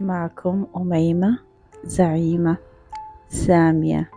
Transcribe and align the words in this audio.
معكم 0.00 0.66
أميمة 0.76 1.38
زعيمة 1.84 2.56
سامية 3.28 4.10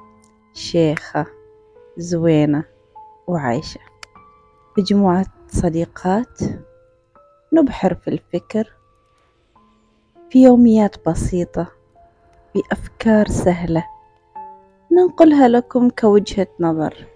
شيخة 0.53 1.25
زوينة 1.97 2.63
وعايشة. 3.27 3.79
مجموعة 4.77 5.25
صديقات 5.47 6.39
نبحر 7.53 7.95
في 7.95 8.07
الفكر 8.07 8.73
في 10.29 10.43
يوميات 10.43 11.09
بسيطة 11.09 11.67
بأفكار 12.55 13.27
سهلة 13.27 13.85
ننقلها 14.91 15.47
لكم 15.47 15.89
كوجهة 15.89 16.47
نظر 16.59 17.07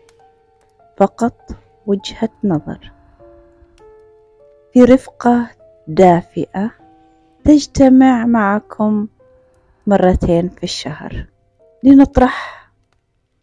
فقط 0.98 1.52
وجهة 1.88 2.30
نظر. 2.43 2.91
في 4.73 4.84
رفقة 4.84 5.50
دافئة 5.88 6.71
تجتمع 7.45 8.25
معكم 8.25 9.07
مرتين 9.88 10.49
في 10.49 10.63
الشهر. 10.63 11.27
لنطرح 11.84 12.70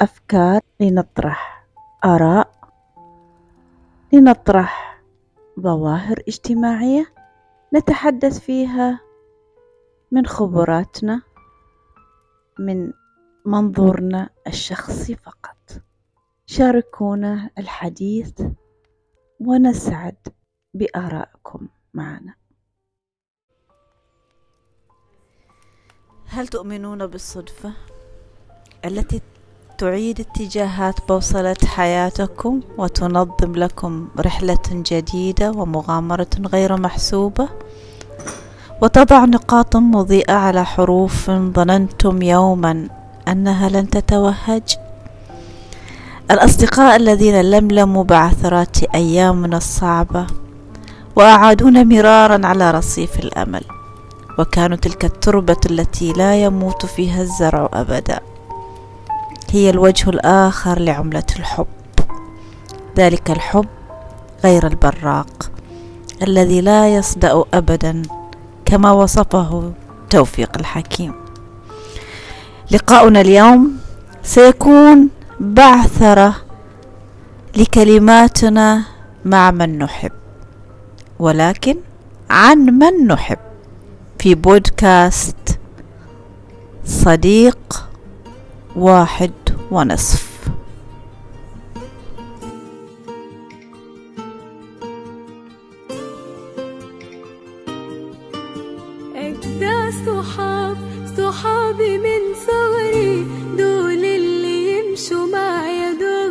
أفكار 0.00 0.60
لنطرح 0.80 1.66
آراء 2.04 2.70
لنطرح 4.12 5.02
ظواهر 5.60 6.22
اجتماعية 6.28 7.06
نتحدث 7.74 8.38
فيها 8.40 9.00
من 10.12 10.26
خبراتنا 10.26 11.22
من 12.58 12.92
منظورنا 13.46 14.30
الشخصي 14.46 15.14
فقط. 15.16 15.82
شاركونا 16.46 17.50
الحديث 17.58 18.42
ونسعد 19.40 20.16
بآرائكم 20.74 21.68
معنا. 21.94 22.39
هل 26.32 26.48
تؤمنون 26.48 27.06
بالصدفة 27.06 27.72
التي 28.84 29.20
تعيد 29.78 30.20
اتجاهات 30.20 30.94
بوصلة 31.08 31.56
حياتكم 31.66 32.60
وتنظم 32.78 33.52
لكم 33.56 34.08
رحلة 34.18 34.58
جديدة 34.72 35.50
ومغامرة 35.50 36.26
غير 36.52 36.76
محسوبة؟ 36.76 37.48
وتضع 38.82 39.24
نقاط 39.24 39.76
مضيئة 39.76 40.32
على 40.32 40.64
حروف 40.64 41.30
ظننتم 41.30 42.22
يوما 42.22 42.88
أنها 43.28 43.68
لن 43.68 43.90
تتوهج؟ 43.90 44.76
الأصدقاء 46.30 46.96
الذين 46.96 47.40
لملموا 47.40 48.04
بعثرات 48.04 48.82
أيامنا 48.94 49.56
الصعبة 49.56 50.26
وأعادونا 51.16 51.82
مرارا 51.82 52.46
على 52.46 52.70
رصيف 52.70 53.18
الأمل. 53.18 53.79
وكانوا 54.40 54.76
تلك 54.76 55.04
التربة 55.04 55.56
التي 55.70 56.12
لا 56.12 56.42
يموت 56.42 56.86
فيها 56.86 57.22
الزرع 57.22 57.68
أبدا. 57.72 58.20
هي 59.50 59.70
الوجه 59.70 60.10
الآخر 60.10 60.78
لعملة 60.78 61.26
الحب. 61.38 61.66
ذلك 62.96 63.30
الحب 63.30 63.66
غير 64.44 64.66
البراق 64.66 65.50
الذي 66.22 66.60
لا 66.60 66.94
يصدأ 66.94 67.44
أبدا 67.54 68.02
كما 68.64 68.92
وصفه 68.92 69.72
توفيق 70.10 70.58
الحكيم. 70.58 71.14
لقاؤنا 72.70 73.20
اليوم 73.20 73.76
سيكون 74.22 75.08
بعثرة 75.40 76.34
لكلماتنا 77.56 78.84
مع 79.24 79.50
من 79.50 79.78
نحب 79.78 80.12
ولكن 81.18 81.76
عن 82.30 82.58
من 82.58 83.06
نحب. 83.06 83.49
في 84.20 84.34
بودكاست 84.34 85.36
صديق 86.84 87.88
واحد 88.76 89.32
ونصف. 89.70 90.30
أجدع 99.16 99.90
صحاب 100.06 100.76
صحابي 101.18 101.98
من 101.98 102.22
صغري 102.46 103.26
دول 103.58 104.04
اللي 104.04 104.78
يمشوا 104.78 105.26
معايا 105.26 105.92
دغري 105.92 106.29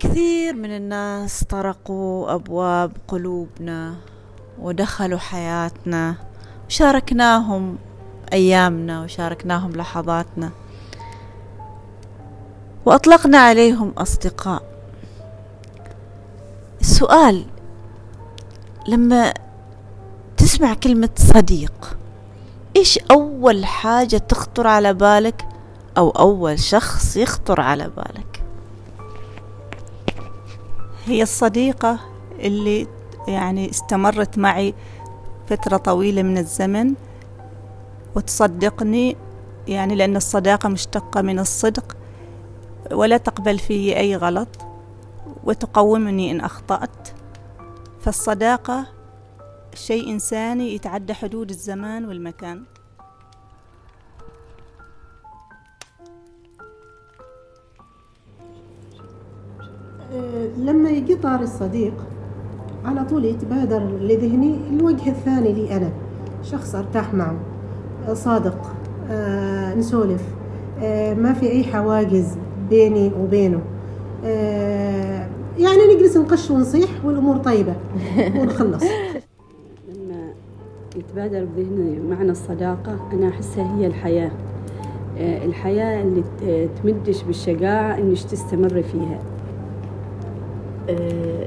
كثير 0.00 0.54
من 0.54 0.76
الناس 0.76 1.44
طرقوا 1.44 2.34
أبواب 2.34 2.92
قلوبنا 3.08 3.94
ودخلوا 4.58 5.18
حياتنا. 5.18 6.14
وشاركناهم 6.66 7.78
أيامنا 8.32 9.02
وشاركناهم 9.02 9.72
لحظاتنا. 9.72 10.50
وأطلقنا 12.86 13.38
عليهم 13.38 13.90
أصدقاء. 13.98 14.62
السؤال 16.80 17.44
لما 18.88 19.34
تسمع 20.36 20.74
كلمة 20.74 21.10
صديق 21.16 21.98
إيش 22.76 22.98
أول 23.10 23.66
حاجة 23.66 24.16
تخطر 24.16 24.66
على 24.66 24.94
بالك 24.94 25.48
أو 25.98 26.10
أول 26.10 26.58
شخص 26.58 27.16
يخطر 27.16 27.60
على 27.60 27.90
بالك؟ 27.96 28.29
هي 31.06 31.22
الصديقة 31.22 31.98
اللي 32.38 32.86
يعني 33.28 33.70
استمرت 33.70 34.38
معي 34.38 34.74
فترة 35.46 35.76
طويلة 35.76 36.22
من 36.22 36.38
الزمن 36.38 36.94
وتصدقني 38.14 39.16
يعني 39.68 39.94
لأن 39.94 40.16
الصداقة 40.16 40.68
مشتقة 40.68 41.22
من 41.22 41.38
الصدق 41.38 41.96
ولا 42.92 43.16
تقبل 43.16 43.58
في 43.58 43.96
أي 43.96 44.16
غلط 44.16 44.48
وتقومني 45.44 46.30
إن 46.30 46.40
أخطأت. 46.40 47.08
فالصداقة 48.00 48.86
شيء 49.74 50.10
إنساني 50.10 50.74
يتعدى 50.74 51.14
حدود 51.14 51.50
الزمان 51.50 52.04
والمكان. 52.04 52.64
لما 60.58 60.90
يجي 60.90 61.14
طار 61.14 61.40
الصديق 61.40 61.94
على 62.84 63.04
طول 63.04 63.24
يتبادر 63.24 63.82
لذهني 64.00 64.56
الوجه 64.70 65.08
الثاني 65.08 65.52
لي 65.52 65.76
أنا. 65.76 65.90
شخص 66.42 66.74
أرتاح 66.74 67.14
معه 67.14 67.34
صادق 68.12 68.72
آه، 69.10 69.74
نسولف 69.74 70.22
آه، 70.82 71.14
ما 71.14 71.32
في 71.32 71.50
أي 71.50 71.64
حواجز 71.64 72.36
بيني 72.70 73.10
وبينه. 73.22 73.60
آه، 74.24 75.28
يعني 75.58 75.94
نجلس 75.96 76.16
نقش 76.16 76.50
ونصيح 76.50 76.88
والأمور 77.04 77.36
طيبة 77.36 77.74
ونخلص. 78.40 78.84
لما 79.88 80.32
يتبادر 80.96 81.46
بذهني 81.56 82.00
معنى 82.00 82.30
الصداقة 82.30 82.96
أنا 83.12 83.28
أحسها 83.28 83.76
هي 83.78 83.86
الحياة. 83.86 84.30
آه، 85.18 85.44
الحياة 85.44 86.02
اللي 86.02 86.22
تمدش 86.82 87.22
بالشجاعة 87.22 87.98
إنش 87.98 88.24
تستمر 88.24 88.82
فيها. 88.82 89.18
آه، 89.18 89.39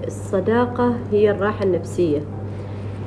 الصداقة 0.07 0.93
هي 1.11 1.31
الراحة 1.31 1.63
النفسية. 1.65 2.19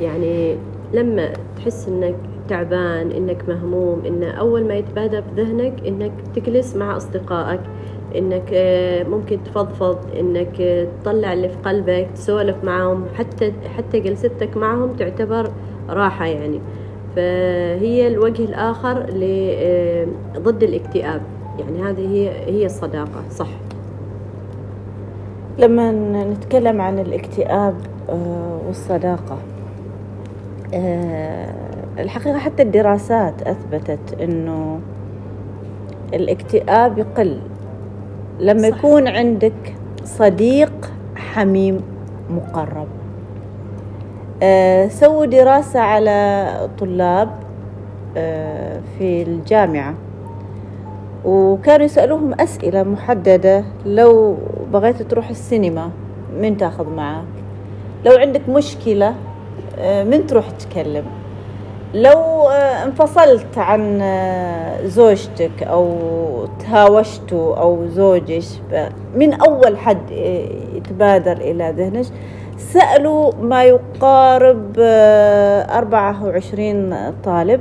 يعني 0.00 0.56
لما 0.92 1.32
تحس 1.56 1.88
إنك 1.88 2.14
تعبان 2.49 3.11
إنك 3.11 3.49
مهموم 3.49 4.02
إن 4.06 4.22
أول 4.22 4.64
ما 4.64 4.75
يتبادر 4.75 5.20
بذهنك 5.20 5.87
إنك 5.87 6.12
تجلس 6.34 6.76
مع 6.76 6.96
أصدقائك 6.96 7.61
إنك 8.16 8.50
آه، 8.52 9.02
ممكن 9.05 9.38
تفضفض 9.44 9.99
إنك 10.20 10.61
آه، 10.61 10.88
تطلع 11.02 11.32
اللي 11.32 11.49
في 11.49 11.56
قلبك 11.64 12.08
تسولف 12.14 12.64
معهم 12.64 13.05
حتى 13.14 13.52
حتى 13.76 14.00
جلستك 14.00 14.56
معهم 14.56 14.93
تعتبر 14.96 15.50
راحة 15.88 16.26
يعني. 16.26 16.61
فهي 17.16 18.08
الوجه 18.08 18.44
الآخر 18.44 19.06
آه، 19.22 20.06
ضد 20.38 20.62
الاكتئاب. 20.62 21.22
يعني 21.58 21.82
هذه 21.82 22.08
هي 22.08 22.28
هي 22.28 22.66
الصداقة 22.66 23.25
صح. 23.31 23.65
لما 25.58 25.93
نتكلم 26.25 26.81
عن 26.81 26.99
الاكتئاب 26.99 27.75
آه، 28.08 28.61
والصداقة 28.67 29.38
آه، 30.75 31.55
الحقيقة 31.99 32.38
حتى 32.38 32.62
الدراسات 32.62 33.43
أثبتت 33.43 34.20
أنه 34.20 34.81
الاكتئاب 36.14 36.99
يقل. 36.99 37.38
لما 38.41 38.70
صح. 38.70 38.79
يكون 38.79 39.08
عندك 39.08 39.75
صديق 40.05 40.91
حميم 41.17 41.81
مقرب. 42.31 42.87
آه، 44.43 44.88
سووا 44.88 45.26
دراسة 45.26 45.81
على 45.81 46.49
طلاب 46.79 47.29
في 48.99 49.23
الجامعة 49.23 49.94
وكانوا 51.25 51.85
يسألوهم 51.87 52.35
أسئلة 52.41 52.82
محددة. 52.82 53.64
لو 53.87 54.37
بغيت 54.72 55.02
تروح 55.02 55.28
السينما 55.28 55.90
من 56.40 56.56
تاخذ 56.56 56.88
معك 56.88 57.24
لو 58.04 58.12
عندك 58.16 58.48
مشكلة 58.48 59.14
آه، 59.78 60.04
من 60.04 60.26
تروح 60.26 60.50
تكلم؟ 60.50 61.04
لو 61.94 62.48
آه، 62.48 62.84
انفصلت 62.84 63.58
عن 63.58 63.98
آه، 64.02 64.86
زوجتك 64.86 65.62
أو 65.62 65.98
تهاوشتوا 66.60 67.56
أو 67.56 67.86
زوجك 67.86 68.42
من 69.14 69.34
أول 69.34 69.78
حد 69.78 70.10
يتبادر 70.74 71.36
إلى 71.36 71.74
ذهنك 71.76 72.06
سألوا 72.58 73.32
ما 73.40 73.64
يقارب 73.64 74.72
آه، 74.78 75.78
24 75.78 77.12
طالب. 77.24 77.60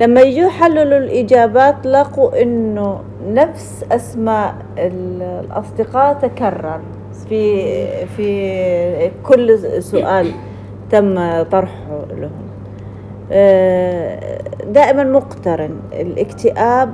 لما 0.00 0.20
يجوا 0.20 0.46
يحللوا 0.46 0.98
الإجابات 0.98 1.86
لقوا 1.86 2.42
إنه 2.42 3.00
نفس 3.28 3.84
أسماء 3.92 4.54
ال- 4.78 5.22
الأصدقاء 5.22 6.14
تكرر 6.14 6.80
في 7.28 7.66
في 8.06 9.10
كل 9.22 9.58
سؤال 9.82 10.30
تم 10.90 11.42
طرحه 11.42 12.04
لهم. 12.20 12.30
آه، 13.32 14.38
دائما 14.72 15.04
مقترن 15.04 15.76
الاكتئاب 15.92 16.92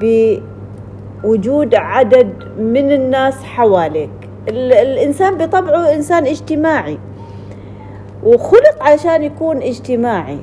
بوجود 0.00 1.74
عدد 1.74 2.32
من 2.58 2.92
الناس 2.92 3.44
حواليك. 3.44 4.10
ال- 4.48 4.72
الإنسان 4.72 5.38
بطبعه 5.38 5.94
إنسان 5.94 6.26
اجتماعي 6.26 6.98
وخلق 8.24 8.82
عشان 8.82 9.22
يكون 9.22 9.56
اجتماعي. 9.62 10.38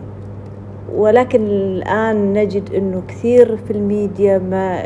ولكن 0.96 1.46
الآن 1.46 2.34
نجد 2.34 2.74
أنه 2.74 3.04
كثير 3.08 3.58
في 3.58 3.72
الميديا 3.72 4.38
ما 4.38 4.82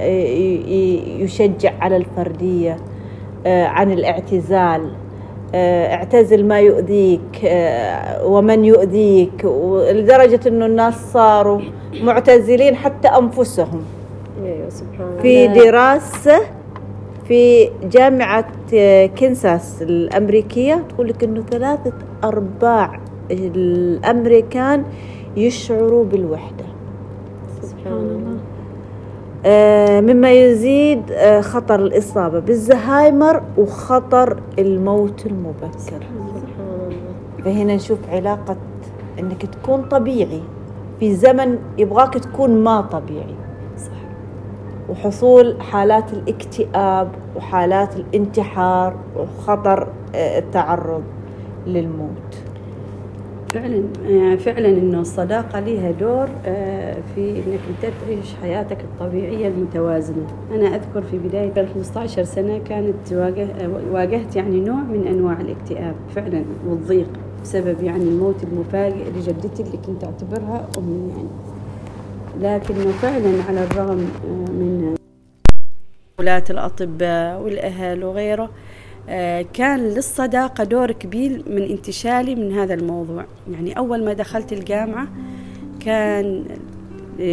يشجع 1.19 1.74
على 1.81 1.98
الفردية 1.98 2.77
آه، 3.45 3.65
عن 3.65 3.92
الاعتزال 3.92 4.92
آه، 5.56 5.94
اعتزل 5.95 6.45
ما 6.45 6.59
يؤذيك 6.59 7.45
آه، 7.45 8.25
ومن 8.25 8.65
يؤذيك 8.65 9.45
لدرجة 9.92 10.39
أنه 10.48 10.65
الناس 10.65 11.12
صاروا 11.13 11.62
معتزلين 12.01 12.75
حتى 12.75 13.07
أنفسهم. 13.07 13.81
في 15.21 15.48
دراسة 15.48 16.42
في 17.27 17.69
جامعة 17.83 18.48
كنساس 19.19 19.81
الأمريكية 19.81 20.83
تقول 20.89 21.07
لك 21.07 21.24
إنه 21.24 21.44
ثلاثة 21.51 21.94
أرباع 22.24 23.00
الأمريكان 23.31 24.83
يشعروا 25.38 26.06
بالوحدة. 26.06 26.66
سبحان 27.62 27.94
الله. 27.94 28.38
آه، 29.45 30.01
مما 30.01 30.31
يزيد 30.31 31.12
آه، 31.12 31.42
خطر 31.42 31.80
الإصابة 31.80 32.39
بالزهايمر 32.39 33.42
وخطر 33.57 34.39
الموت 34.60 35.25
المبكر. 35.25 35.78
سبحان 35.78 36.01
الله. 36.18 36.95
فهنا 37.45 37.75
نشوف 37.75 38.00
علاقة 38.10 38.56
إنك 39.19 39.45
تكون 39.45 39.81
طبيعي. 39.81 40.42
في 41.00 41.16
زمن 41.16 41.57
يبغاك 41.77 42.13
تكون 42.13 42.63
ما 42.63 42.81
طبيعي. 42.81 43.36
صح. 43.77 43.92
وحصول 44.89 45.62
حالات 45.62 46.13
الاكتئاب 46.13 47.07
وحالات 47.36 47.95
الانتحار 47.95 48.95
وخطر 49.18 49.88
آه، 50.16 50.39
التعرض 50.39 51.04
للموت. 51.68 52.31
فعلا 53.53 53.83
آه، 54.09 54.36
فعلا 54.36 54.68
إنه 54.68 55.00
الصداقة 55.00 55.59
لها 55.59 55.92
دور 55.92 56.30
آه، 56.45 56.98
في 57.15 57.30
إنك 57.30 57.59
أنت 57.69 57.94
تعيش 58.06 58.33
حياتك 58.42 58.77
الطبيعية 58.81 59.48
المتوازنة. 59.48 60.27
أنا 60.51 60.68
أذكر 60.75 61.01
في 61.01 61.18
بداية 61.18 61.51
ال 61.57 61.68
15 61.74 62.24
سنة 62.24 62.57
كانت 62.57 63.12
واجه 63.12 63.48
واجهت 63.92 64.36
يعني 64.36 64.59
نوع 64.59 64.81
من 64.81 65.07
أنواع 65.07 65.42
الاكتئاب 65.42 65.95
فعلا 66.15 66.44
والضيق 66.68 67.07
بسبب 67.44 67.83
يعني 67.83 68.03
الموت 68.03 68.44
المفاجئ 68.44 69.09
لجدتي 69.18 69.63
اللي 69.63 69.77
كنت 69.88 70.03
أعتبرها 70.03 70.68
أمي 70.77 71.09
يعني. 71.09 71.30
لكنه 72.42 72.92
فعلا 72.92 73.44
على 73.50 73.63
الرغم 73.63 74.09
آه، 74.25 74.51
من 74.51 74.95
ولاة 76.19 76.44
الأطباء 76.50 77.42
والأهل 77.42 78.03
وغيره 78.03 78.50
كان 79.53 79.80
للصداقة 79.80 80.63
دور 80.63 80.92
كبير 80.92 81.44
من 81.48 81.62
انتشالي 81.62 82.36
من 82.36 82.57
هذا 82.57 82.74
الموضوع. 82.74 83.25
يعني 83.51 83.77
أول 83.77 84.06
ما 84.06 84.13
دخلت 84.13 84.53
الجامعة 84.53 85.07
كان 85.80 86.45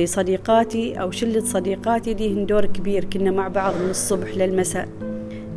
صديقاتي 0.04 1.00
أو 1.00 1.10
شلة 1.10 1.40
صديقاتي 1.40 2.14
ليهن 2.14 2.46
دور 2.46 2.66
كبير. 2.66 3.04
كنا 3.04 3.30
مع 3.30 3.48
بعض 3.48 3.74
من 3.74 3.90
الصبح 3.90 4.28
للمساء. 4.36 4.88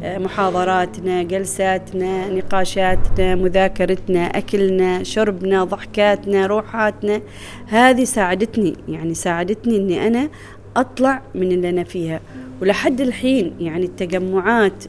آه، 0.03 0.17
محاضراتنا 0.17 1.23
جلساتنا 1.23 2.29
نقاشاتنا 2.29 3.35
مذاكرتنا 3.35 4.19
أكلنا 4.19 5.03
شربنا 5.03 5.63
ضحكاتنا 5.63 6.47
روحاتنا. 6.47 7.21
هذه 7.67 8.03
ساعدتني 8.03 8.75
يعني 8.87 9.13
ساعدتني 9.13 9.77
أني 9.77 10.07
أنا 10.07 10.29
أطلع 10.77 11.21
من 11.35 11.51
اللي 11.51 11.69
أنا 11.69 11.83
فيها. 11.83 12.19
ولحد 12.61 13.01
الحين 13.01 13.53
يعني 13.59 13.85
التجمعات 13.85 14.83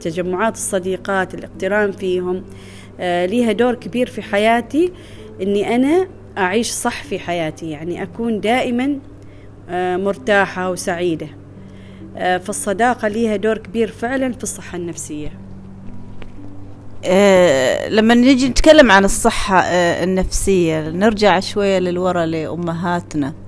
تجمعات 0.00 0.54
الصديقات 0.54 1.34
الاقتران 1.34 1.92
فيهم 1.92 2.42
آه، 3.00 3.26
ليها 3.26 3.52
دور 3.52 3.74
كبير 3.74 4.10
في 4.10 4.22
حياتي 4.22 4.92
إني 5.42 5.74
أنا 5.76 6.08
أعيش 6.38 6.70
صح 6.70 7.02
في 7.04 7.18
حياتي 7.18 7.70
يعني 7.70 8.02
أكون 8.02 8.40
دائما 8.40 8.98
آه، 9.70 9.96
مرتاحة 9.96 10.70
وسعيدة. 10.70 11.28
آه، 12.16 12.38
فالصداقة 12.38 13.08
ليها 13.08 13.36
دور 13.36 13.58
كبير 13.58 13.88
فعلا 13.88 14.32
في 14.32 14.42
الصحة 14.42 14.78
النفسية. 14.78 15.32
آه، 17.04 17.88
لما 17.88 18.14
نيجي 18.14 18.48
نتكلم 18.48 18.92
عن 18.92 19.04
الصحة 19.04 19.60
النفسية 20.04 20.88
نرجع 20.88 21.40
شوية 21.40 21.78
للورا 21.78 22.26
لأمهاتنا. 22.26 23.45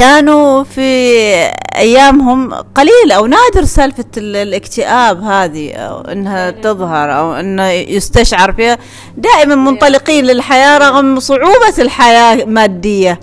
كانوا 0.00 0.62
في 0.64 0.80
أيامهم 1.76 2.54
قليل 2.54 3.12
أو 3.16 3.26
نادر 3.26 3.64
سالفة 3.64 4.04
ال- 4.16 4.36
الاكتئاب 4.36 5.22
هذه 5.22 5.72
أو 5.72 6.00
إنها 6.00 6.50
تظهر 6.50 7.18
أو 7.18 7.32
إنه 7.34 7.68
يستشعر 7.70 8.52
فيها. 8.52 8.78
دائما 9.16 9.54
منطلقين 9.54 10.24
للحياة 10.24 10.78
رغم 10.78 11.20
صعوبة 11.20 11.74
الحياة 11.78 12.44
مادية. 12.44 13.20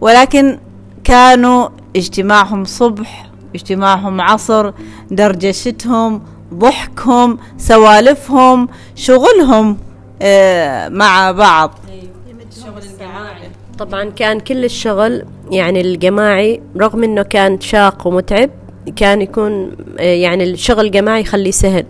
ولكن 0.00 0.58
كانوا 1.04 1.68
اجتماعهم 1.96 2.64
صبح 2.64 3.26
اجتماعهم 3.54 4.20
عصر 4.20 4.72
درجشتهم 5.10 6.22
ضحكهم 6.54 7.38
سوالفهم 7.58 8.68
شغلهم 8.96 9.78
آه، 10.22 10.88
مع 10.88 11.30
بعض. 11.32 11.78
طبعا 13.78 14.04
كان 14.10 14.40
كل 14.40 14.64
الشغل 14.64 15.22
يعني 15.50 15.80
الجماعي 15.80 16.60
رغم 16.76 17.04
إنه 17.04 17.22
كان 17.22 17.60
شاق 17.60 18.06
ومتعب 18.06 18.50
كان 18.96 19.22
يكون 19.22 19.72
آه، 19.98 20.02
يعني 20.02 20.44
الشغل 20.44 20.86
الجماعي 20.86 21.20
يخليه 21.20 21.50
سهل. 21.50 21.84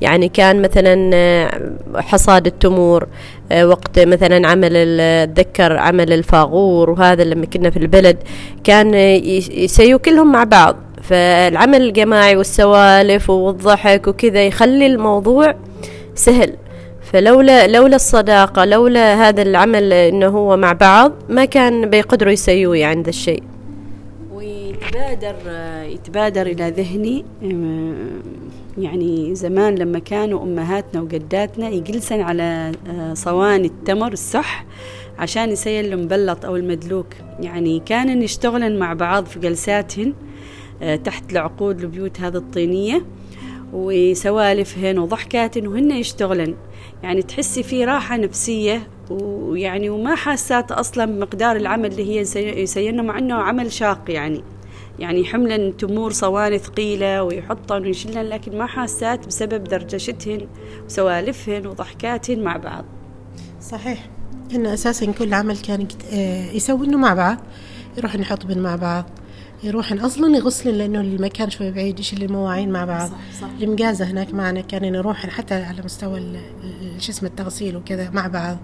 يعني 0.00 0.28
كان 0.28 0.62
مثلا 0.62 1.10
آه، 1.14 1.72
حصاد 1.96 2.46
التمور 2.46 3.06
آه، 3.52 3.66
وقت 3.66 3.98
مثلا 3.98 4.48
عمل 4.48 5.00
اتذكر 5.00 5.76
عمل 5.76 6.12
الفاغور 6.12 6.90
وهذا 6.90 7.24
لما 7.24 7.46
كنا 7.46 7.70
في 7.70 7.76
البلد 7.76 8.16
كان 8.64 8.94
يس- 8.94 9.50
يسووا 9.50 9.98
كلهم 9.98 10.32
مع 10.32 10.44
بعض. 10.44 10.76
فالعمل 11.02 11.82
الجماعي 11.82 12.36
والسوالف 12.36 13.30
والضحك 13.30 14.06
وكذا 14.08 14.46
يخلي 14.46 14.86
الموضوع 14.86 15.54
سهل. 16.14 16.52
فلولا 17.12 17.66
لولا 17.66 17.96
الصداقة 17.96 18.64
لولا 18.64 19.28
هذا 19.28 19.42
العمل 19.42 19.92
إنه 19.92 20.26
هو 20.26 20.56
مع 20.56 20.72
بعض 20.72 21.12
ما 21.28 21.44
كان 21.44 21.90
بيقدروا 21.90 22.32
يسووه 22.32 22.76
يعني 22.76 23.02
ذا 23.02 23.08
الشيء. 23.08 23.42
ويتبادر 24.32 25.36
يتبادر 25.82 26.46
إلى 26.46 26.70
ذهني 26.70 27.24
يعني 28.78 29.34
زمان 29.34 29.74
لما 29.74 29.98
كانوا 29.98 30.42
أمهاتنا 30.42 31.02
وجداتنا 31.02 31.68
يجلسن 31.68 32.20
على 32.20 32.72
آه، 32.88 33.14
صواني 33.14 33.66
التمر 33.66 34.12
الصح 34.12 34.64
عشان 35.18 35.50
يسيل 35.50 35.92
المبلط 35.92 36.44
أو 36.44 36.56
المدلوك. 36.56 37.06
يعني 37.40 37.82
كانن 37.86 38.22
يشتغلن 38.22 38.78
مع 38.78 38.92
بعض 38.92 39.26
في 39.26 39.38
جلساتهن 39.40 40.12
آه، 40.82 40.96
تحت 40.96 41.32
العقود 41.32 41.80
البيوت 41.80 42.20
هذه 42.20 42.36
الطينية 42.36 43.02
وسوالفهن 43.72 44.98
وضحكاتهن 44.98 45.66
وهن 45.66 45.90
يشتغلن. 45.90 46.54
يعني 47.06 47.22
تحسي 47.22 47.62
في 47.62 47.84
راحة 47.84 48.16
نفسية 48.16 48.88
ويعني 49.10 49.90
وما 49.90 50.14
حاسات 50.14 50.72
أصلا 50.72 51.04
بمقدار 51.04 51.56
العمل 51.56 51.86
اللي 51.92 52.04
هي 52.10 52.16
يسي- 52.20 52.60
يسيرنا 52.62 53.02
مع 53.02 53.18
أنه 53.18 53.34
عمل 53.34 53.72
شاق 53.72 54.02
يعني. 54.08 54.42
يعني 54.98 55.24
حملا 55.24 55.70
تمور 55.72 56.12
صواني 56.12 56.58
ثقيلة 56.58 57.22
ويحطن 57.22 57.82
ويشلن 57.82 58.22
لكن 58.28 58.58
ما 58.58 58.66
حاسات 58.66 59.26
بسبب 59.26 59.64
درجشتهن 59.64 60.46
وسوالفهن 60.86 61.66
وضحكاتهن 61.66 62.40
مع 62.44 62.56
بعض. 62.56 62.84
صحيح. 63.62 64.08
إنه 64.54 64.74
أساسا 64.74 65.12
كل 65.12 65.34
عمل 65.34 65.56
كان 65.56 65.88
آه، 66.12 66.50
يسوي 66.50 66.86
إنه 66.86 66.98
مع 66.98 67.14
بعض 67.14 67.36
يروح 67.98 68.16
نحط 68.16 68.46
بن 68.46 68.58
مع 68.58 68.76
بعض. 68.76 69.04
يروح 69.62 69.92
أصلا 69.92 70.36
يغسلن 70.36 70.74
لأنه 70.78 71.00
المكان 71.00 71.50
شوي 71.50 71.70
بعيد 71.70 72.00
يشيل 72.00 72.22
المواعين 72.22 72.70
مع 72.70 72.84
بعض. 72.84 73.10
المقازة 73.62 74.04
هناك 74.04 74.34
معنا 74.34 74.60
كان 74.60 74.92
نروح 74.92 75.26
حتى 75.26 75.54
على 75.54 75.82
مستوى 75.82 76.20
شو 76.98 77.12
اسمه 77.12 77.28
التغسيل 77.28 77.76
وكذا 77.76 78.10
مع 78.10 78.26
بعض. 78.26 78.56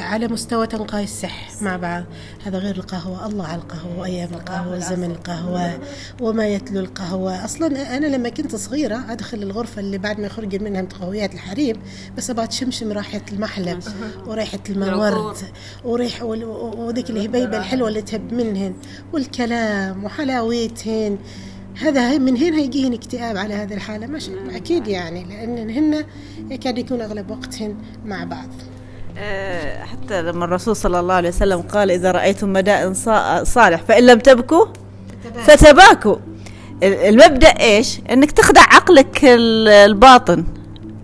على 0.00 0.28
مستوى 0.28 0.66
تنقاي 0.66 1.04
السح 1.04 1.50
مع 1.60 1.76
بعض. 1.76 2.04
هذا 2.44 2.58
غير 2.58 2.76
القهوة. 2.76 3.26
الله 3.26 3.46
على 3.46 3.62
القهوة 3.62 3.98
وأيام 3.98 4.28
القهوة 4.34 4.76
وزمن 4.76 5.10
القهوة 5.10 5.78
وما 6.20 6.48
يتلو 6.48 6.80
القهوة. 6.80 7.44
أصلا 7.44 7.96
أنا 7.96 8.06
لما 8.06 8.28
كنت 8.28 8.56
صغيرة 8.56 9.12
أدخل 9.12 9.42
الغرفة 9.42 9.80
اللي 9.80 9.98
بعد 9.98 10.20
ما 10.20 10.26
يخرج 10.26 10.62
منها 10.62 10.82
متقويات 10.82 11.34
الحريم 11.34 11.76
بس 12.16 12.30
أبغى 12.30 12.46
تشمشم 12.46 12.92
رائحة 12.92 13.20
المحلب 13.32 13.82
وريحة 14.26 14.58
المورد 14.70 15.36
وريح 15.84 16.22
وذيك 16.22 17.10
الهبيبة 17.10 17.58
الحلوة 17.58 17.88
اللي 17.88 18.02
تهب 18.02 18.32
منهن 18.32 18.74
والكلام 19.12 20.04
وحلاويتهن 20.04 21.18
هذا 21.80 22.18
من 22.18 22.36
هنا 22.36 22.56
هيجيهن 22.56 22.92
اكتئاب 22.92 23.36
على 23.36 23.54
هذه 23.54 23.74
الحالة. 23.74 24.06
مش 24.06 24.28
أكيد 24.28 24.88
يعني 24.88 25.24
لأن 25.24 25.70
هن 25.70 26.04
يكاد 26.50 26.78
يكون 26.78 27.00
أغلب 27.00 27.30
وقتهن 27.30 27.76
مع 28.04 28.24
بعض. 28.24 28.48
آه، 28.48 28.73
حتى 29.92 30.22
لما 30.22 30.44
الرسول 30.44 30.76
صلى 30.76 31.00
الله 31.00 31.14
عليه 31.14 31.28
وسلم 31.28 31.60
قال 31.60 31.90
إذا 31.90 32.10
رأيتم 32.12 32.52
مدائن 32.52 32.94
صا- 32.94 33.44
صالح 33.44 33.82
فإن 33.88 34.06
لم 34.06 34.18
تبكوا 34.18 34.66
فتباكوا. 35.44 36.16
ال- 36.82 36.94
المبدأ 36.94 37.48
إيش؟ 37.60 38.00
إنك 38.10 38.32
تخدع 38.32 38.60
عقلك 38.62 39.24
ال- 39.24 39.68
الباطن. 39.68 40.44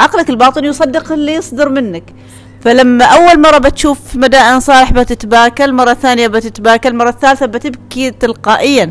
عقلك 0.00 0.30
الباطن 0.30 0.64
يصدق 0.64 1.12
اللي 1.12 1.34
يصدر 1.34 1.68
منك. 1.68 2.04
فلما 2.60 3.04
أول 3.04 3.40
مرة 3.40 3.58
بتشوف 3.58 4.16
مدائن 4.16 4.60
صالح 4.60 4.92
بتتباكى 4.92 5.64
المرة 5.64 5.90
الثانية 5.90 6.26
بتتباكى 6.26 6.88
المرة 6.88 7.08
الثالثة 7.08 7.46
بتبكي 7.46 8.10
تلقائيا. 8.10 8.90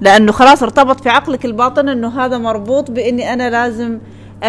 لأنه 0.00 0.32
خلاص 0.32 0.62
ارتبط 0.62 1.00
في 1.00 1.08
عقلك 1.08 1.44
الباطن 1.44 1.88
إنه 1.88 2.24
هذا 2.24 2.38
مربوط 2.38 2.90
بإني 2.90 3.32
أنا 3.32 3.50
لازم 3.50 3.98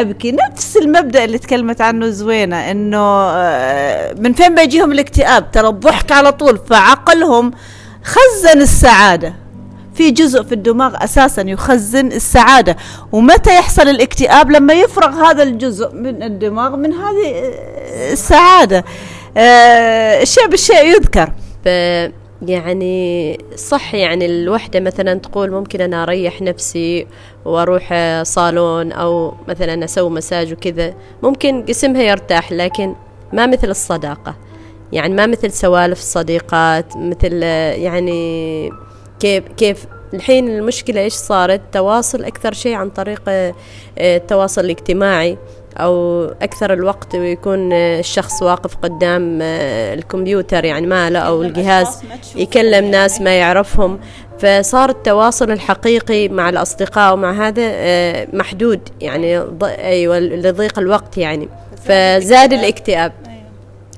أبكي. 0.02 0.32
نفس 0.32 0.78
المبدأ 0.78 1.24
اللي 1.24 1.38
تكلمت 1.38 1.82
عنه 1.82 2.10
زوينة 2.10 2.72
إنه 2.72 2.98
آه، 3.32 4.14
من 4.14 4.34
فين 4.34 4.56
بيجيهم 4.56 4.92
الاكتئاب؟ 4.92 5.52
ترى 5.52 5.68
الضحك 5.68 6.12
على 6.12 6.32
طول 6.32 6.60
فعقلهم 6.70 7.52
خزن 8.04 8.62
السعادة. 8.62 9.34
في 9.96 10.12
جزء 10.12 10.44
في 10.44 10.52
الدماغ 10.52 11.04
أساسا 11.04 11.42
يخزن 11.42 12.08
السعادة. 12.08 12.78
ومتى 13.12 13.56
يحصل 13.56 13.88
الاكتئاب؟ 13.88 14.52
لما 14.52 14.74
يفرغ 14.74 15.26
هذا 15.26 15.44
الجزء 15.44 15.92
من 15.94 16.24
الدماغ 16.24 16.76
من 16.76 16.94
هذه 16.94 17.36
آه، 17.36 18.12
السعادة. 18.12 18.86
آه، 19.38 20.22
الشيء 20.22 20.48
بالشيء 20.48 20.86
يذكر. 20.86 21.32
يعني 22.42 23.38
صح 23.56 23.96
يعني 23.96 24.26
الوحدة 24.26 24.80
مثلا 24.80 25.14
تقول 25.14 25.52
ممكن 25.52 25.82
أنا 25.82 26.04
أريح 26.04 26.42
نفسي 26.42 27.08
وأروح 27.46 27.94
صالون 28.24 28.92
أو 28.92 29.34
مثلا 29.48 29.86
أسوي 29.86 30.10
مساج 30.10 30.54
وكذا. 30.54 30.94
ممكن 31.24 31.66
جسمها 31.66 32.02
يرتاح 32.04 32.52
لكن 32.52 32.96
ما 33.34 33.46
مثل 33.46 33.70
الصداقة. 33.70 34.36
يعني 34.92 35.14
ما 35.14 35.26
مثل 35.26 35.52
سوالف 35.52 36.00
الصديقات 36.00 36.98
مثل 36.98 37.44
يعني 37.44 38.72
كيف 39.20 39.44
كيف 39.58 39.86
الحين 40.14 40.50
المشكلة 40.50 41.02
إيش 41.02 41.14
صارت؟ 41.14 41.62
تواصل 41.72 42.24
أكثر 42.24 42.54
شيء 42.54 42.74
عن 42.74 42.90
طريق 42.90 43.22
آه، 43.28 43.54
التواصل 43.98 44.66
الاجتماعي. 44.66 45.38
أو 45.78 46.24
أكثر 46.42 46.74
الوقت 46.74 47.14
يكون 47.14 47.74
آه، 47.74 48.00
الشخص 48.00 48.44
واقف 48.44 48.76
قدام 48.76 49.40
آه، 49.42 49.94
الكمبيوتر 49.94 50.66
يعني 50.66 50.88
ماله 50.88 51.20
أو 51.20 51.42
الجهاز 51.42 52.04
يكلم 52.36 52.86
ناس 52.86 53.22
ما 53.22 53.40
يعرفهم. 53.40 54.00
فصار 54.40 54.90
التواصل 54.90 55.52
الحقيقي 55.52 56.30
مع 56.30 56.50
الأصدقاء 56.50 57.14
ومع 57.14 57.48
هذا 57.48 57.64
آه، 57.66 58.28
محدود 58.34 58.80
يعني 59.02 59.42
أيوة 59.64 60.20
لضيق 60.20 60.80
الوقت 60.80 61.18
يعني. 61.18 61.50
فزاد 61.86 62.54
الاكتئاب. 62.54 63.14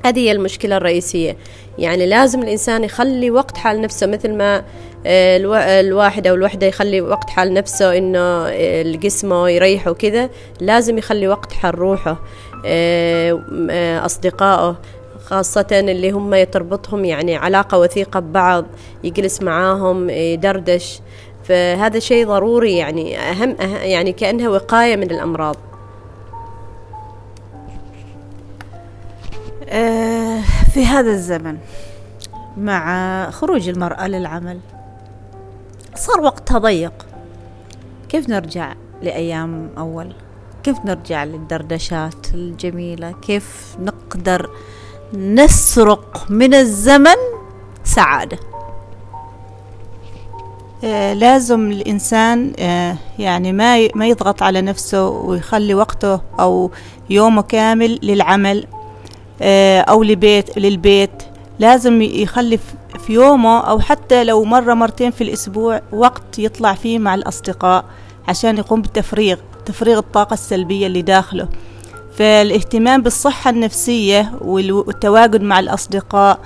هذه 0.06 0.20
هي 0.20 0.32
المشكلة 0.32 0.78
الرئيسية. 0.78 1.38
يعني 1.78 2.06
لازم 2.06 2.42
الإنسان 2.42 2.84
يخلي 2.84 3.32
وقت 3.32 3.58
حال 3.58 3.82
نفسه 3.82 4.08
مثل 4.08 4.34
ما 4.34 4.64
الواحد 5.06 6.27
أو 6.27 6.36
الوحدة 6.36 6.68
يخلي 6.68 7.01
وقت 7.01 7.29
حال 7.29 7.53
نفسه 7.53 7.98
إنه 7.98 8.20
آه، 8.48 8.82
جسمه 8.84 9.50
يريح 9.50 9.88
وكذا 9.88 10.29
لازم 10.60 10.98
يخلي 10.98 11.27
وقت 11.27 11.53
حال 11.53 11.79
روحه 11.79 12.18
آه، 12.65 13.41
آه، 13.72 14.06
أصدقائه 14.06 14.77
خاصة 15.25 15.68
اللي 15.72 16.12
هم 16.12 16.34
يتربطهم 16.34 17.06
يعني 17.06 17.36
علاقة 17.36 17.77
وثيقة 17.77 18.20
ببعض 18.20 18.65
يجلس 19.03 19.41
معاهم 19.41 20.10
يدردش. 20.10 21.00
فهذا 21.44 22.00
شيء 22.00 22.27
ضروري 22.27 22.77
يعني 22.77 23.20
أهم 23.20 23.56
أه- 23.58 23.62
يعني 23.84 24.12
كأنها 24.12 24.50
وقاية 24.50 24.96
من 24.96 25.12
الأمراض. 25.12 25.56
آه، 29.70 30.41
في 30.74 30.86
هذا 30.86 31.12
الزمن 31.12 31.58
مع 32.58 33.29
خروج 33.32 33.70
المرأة 33.70 34.08
للعمل 34.08 34.60
صار 36.00 36.22
وقتها 36.22 36.58
ضيق 36.58 37.08
كيف 38.10 38.29
نرجع 38.29 38.74
لأيام 39.01 39.70
أول؟ 39.77 40.13
كيف 40.63 40.77
نرجع 40.86 41.24
للدردشات 41.24 42.34
الجميلة؟ 42.34 43.12
كيف 43.12 43.75
نقدر 43.79 44.50
نسرق 45.13 46.25
من 46.29 46.53
الزمن 46.53 47.15
سعادة؟ 47.84 48.39
آه، 50.84 51.13
لازم 51.13 51.72
الإنسان 51.72 52.53
آه، 52.60 52.98
يعني 53.20 53.53
ما 53.53 53.88
ما 53.96 54.08
يضغط 54.08 54.44
على 54.44 54.62
نفسه 54.62 55.08
ويخلي 55.08 55.74
وقته 55.74 56.22
أو 56.39 56.72
يومه 57.10 57.41
كامل 57.41 58.00
للعمل 58.03 58.68
آه، 59.41 59.79
أو 59.82 60.03
لبيت 60.03 60.58
للبيت. 60.58 61.24
لازم 61.60 62.01
ي- 62.01 62.22
يخلي 62.22 62.58
ف- 62.58 62.98
في 63.06 63.13
يومه 63.13 63.60
أو 63.60 63.80
حتى 63.80 64.24
لو 64.24 64.44
مرة 64.44 64.74
مرتين 64.74 65.12
في 65.12 65.24
الأسبوع 65.24 65.82
وقت 65.92 66.39
يطلع 66.39 66.74
فيه 66.74 67.00
مع 67.00 67.16
الأصدقاء 67.16 67.86
عشان 68.28 68.58
يقوم 68.58 68.82
بالتفريغ 68.82 69.38
تفريغ 69.66 69.98
الطاقة 69.98 70.34
السلبية 70.34 70.88
اللي 70.88 71.01
داخله. 71.01 71.48
فالاهتمام 72.18 73.01
بالصحة 73.01 73.50
النفسية 73.50 74.32
والتواجد 74.42 75.42
مع 75.42 75.60
الأصدقاء 75.60 76.39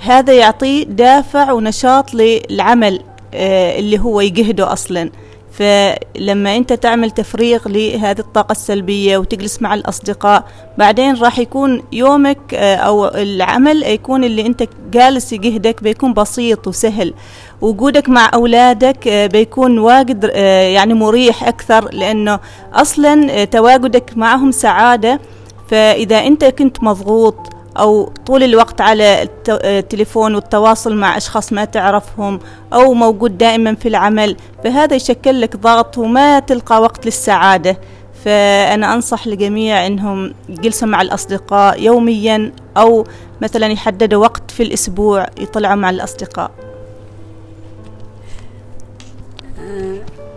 هذا 0.00 0.32
يعطيه 0.32 0.84
دافع 0.84 1.52
ونشاط 1.52 2.14
للعمل 2.14 3.00
آه، 3.34 3.78
اللي 3.78 3.98
هو 3.98 4.20
يجهده 4.20 4.72
أصلا. 4.72 5.10
فلما 5.58 6.56
أنت 6.56 6.72
تعمل 6.72 7.10
تفريغ 7.10 7.68
لهذه 7.68 8.18
الطاقة 8.18 8.52
السلبية 8.52 9.18
وتجلس 9.18 9.62
مع 9.62 9.74
الأصدقاء 9.74 10.44
بعدين 10.78 11.16
راح 11.16 11.38
يكون 11.38 11.82
يومك 11.92 12.54
آه، 12.54 12.76
أو 12.76 13.06
العمل 13.06 13.82
يكون 13.82 14.24
اللي 14.24 14.46
أنت 14.46 14.64
جالس 14.90 15.32
يجهدك 15.32 15.82
بيكون 15.82 16.12
بسيط 16.12 16.68
وسهل. 16.68 17.14
وجودك 17.60 18.08
مع 18.08 18.30
أولادك 18.34 19.08
آه، 19.08 19.26
بيكون 19.26 19.78
واجد 19.78 20.30
آه، 20.32 20.62
يعني 20.62 20.94
مريح 20.94 21.44
أكثر 21.48 21.88
لأنه 21.92 22.38
أصلا 22.72 23.44
تواجدك 23.44 24.16
معهم 24.16 24.50
سعادة. 24.50 25.20
فإذا 25.68 26.26
أنت 26.26 26.44
كنت 26.44 26.82
مضغوط 26.82 27.36
أو 27.78 28.12
طول 28.26 28.42
الوقت 28.42 28.80
على 28.80 29.22
الت- 29.22 29.60
التليفون 29.64 30.34
والتواصل 30.34 30.96
مع 30.96 31.16
أشخاص 31.16 31.52
ما 31.52 31.64
تعرفهم 31.64 32.40
أو 32.72 32.94
موجود 32.94 33.38
دائما 33.38 33.74
في 33.74 33.88
العمل 33.88 34.36
فهذا 34.64 34.96
يشكل 34.96 35.40
لك 35.40 35.56
ضغط 35.56 35.98
وما 35.98 36.38
تلقى 36.38 36.82
وقت 36.82 37.06
للسعادة. 37.06 37.76
فأنا 38.24 38.94
أنصح 38.94 39.26
الجميع 39.26 39.86
أنهم 39.86 40.34
يجلسوا 40.48 40.88
مع 40.88 41.02
الأصدقاء 41.02 41.82
يوميا 41.82 42.52
أو 42.76 43.06
مثلا 43.42 43.66
يحددوا 43.66 44.22
وقت 44.22 44.50
في 44.50 44.62
الأسبوع 44.62 45.26
يطلعوا 45.40 45.74
مع 45.74 45.90
الأصدقاء. 45.90 46.50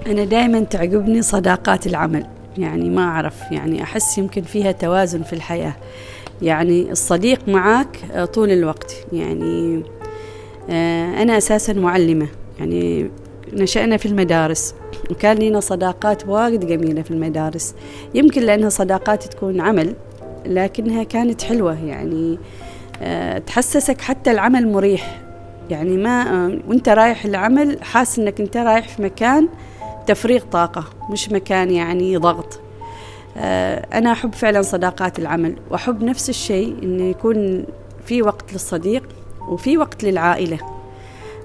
أنا 0.08 0.24
دائما 0.24 0.60
تعجبني 0.60 1.22
صداقات 1.22 1.88
العمل 1.88 2.26
يعني 2.58 2.90
ما 2.90 3.04
أعرف 3.04 3.34
يعني 3.52 3.84
أحس 3.84 4.18
يمكن 4.18 4.42
فيها 4.42 4.72
توازن 4.72 5.24
في 5.24 5.34
الحياة. 5.34 5.74
يعني 6.42 6.92
الصديق 6.92 7.48
معك 7.48 7.98
آه، 8.12 8.26
طول 8.26 8.52
الوقت. 8.52 9.06
يعني 9.14 9.84
آه، 10.70 11.22
أنا 11.22 11.38
أساسا 11.38 11.74
معلمة. 11.74 12.28
يعني 12.60 13.12
نشأنا 13.54 13.98
في 13.98 14.06
المدارس 14.06 14.76
وكان 15.12 15.38
لنا 15.38 15.60
صداقات 15.60 16.28
واجد 16.28 16.68
جميلة 16.68 17.02
في 17.02 17.12
المدارس. 17.12 17.76
يمكن 18.16 18.42
لأنها 18.42 18.70
صداقات 18.70 19.24
تكون 19.24 19.62
عمل 19.62 19.96
لكنها 20.46 21.04
كانت 21.04 21.42
حلوة. 21.42 21.86
يعني 21.86 22.40
آه، 23.02 23.38
تحسسك 23.38 24.02
حتى 24.02 24.32
العمل 24.32 24.68
مريح. 24.72 25.22
يعني 25.70 25.98
ما 25.98 26.60
وأنت 26.68 26.90
رايح 26.90 27.26
العمل 27.26 27.84
حاس 27.84 28.20
إنك 28.20 28.42
أنت 28.42 28.58
رايح 28.58 28.88
في 28.88 29.02
مكان 29.02 29.48
تفريغ 30.08 30.44
طاقة 30.52 30.84
مش 31.12 31.32
مكان 31.32 31.72
يعني 31.72 32.18
ضغط. 32.18 32.67
أنا 33.94 34.12
أحب 34.12 34.34
فعلا 34.34 34.62
صداقات 34.62 35.20
العمل 35.20 35.56
وأحب 35.70 36.04
نفس 36.04 36.30
الشيء 36.30 36.76
إنه 36.84 37.04
يكون 37.04 37.66
في 38.06 38.22
وقت 38.22 38.54
للصديق 38.54 39.04
وفي 39.48 39.78
وقت 39.78 40.04
للعائلة. 40.04 40.60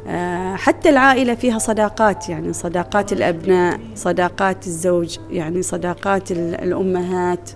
آه، 0.07 0.57
حتى 0.57 0.89
العائلة 0.89 1.35
فيها 1.35 1.59
صداقات 1.59 2.29
يعني 2.29 2.53
صداقات 2.53 3.13
الأبناء 3.13 3.81
صداقات 3.95 4.67
الزوج 4.67 5.19
يعني 5.31 5.63
صداقات 5.63 6.33
ال- 6.33 6.55
الأمهات. 6.55 7.51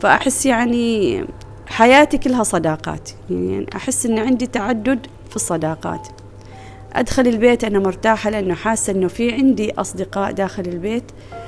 فأحس 0.00 0.46
يعني 0.46 1.24
حياتي 1.66 2.18
كلها 2.18 2.42
صداقات 2.42 3.10
يعني 3.30 3.66
أحس 3.76 4.06
إن 4.06 4.18
عندي 4.18 4.46
تعدد 4.46 5.06
في 5.30 5.36
الصداقات. 5.36 6.08
أدخل 6.92 7.26
البيت 7.26 7.64
أنا 7.64 7.78
مرتاحة 7.78 8.30
لأنه 8.30 8.54
حاسة 8.54 8.92
إنه 8.92 9.08
في 9.08 9.32
عندي 9.32 9.72
أصدقاء 9.74 10.32
داخل 10.32 10.62
البيت. 10.62 11.04
آه، 11.32 11.47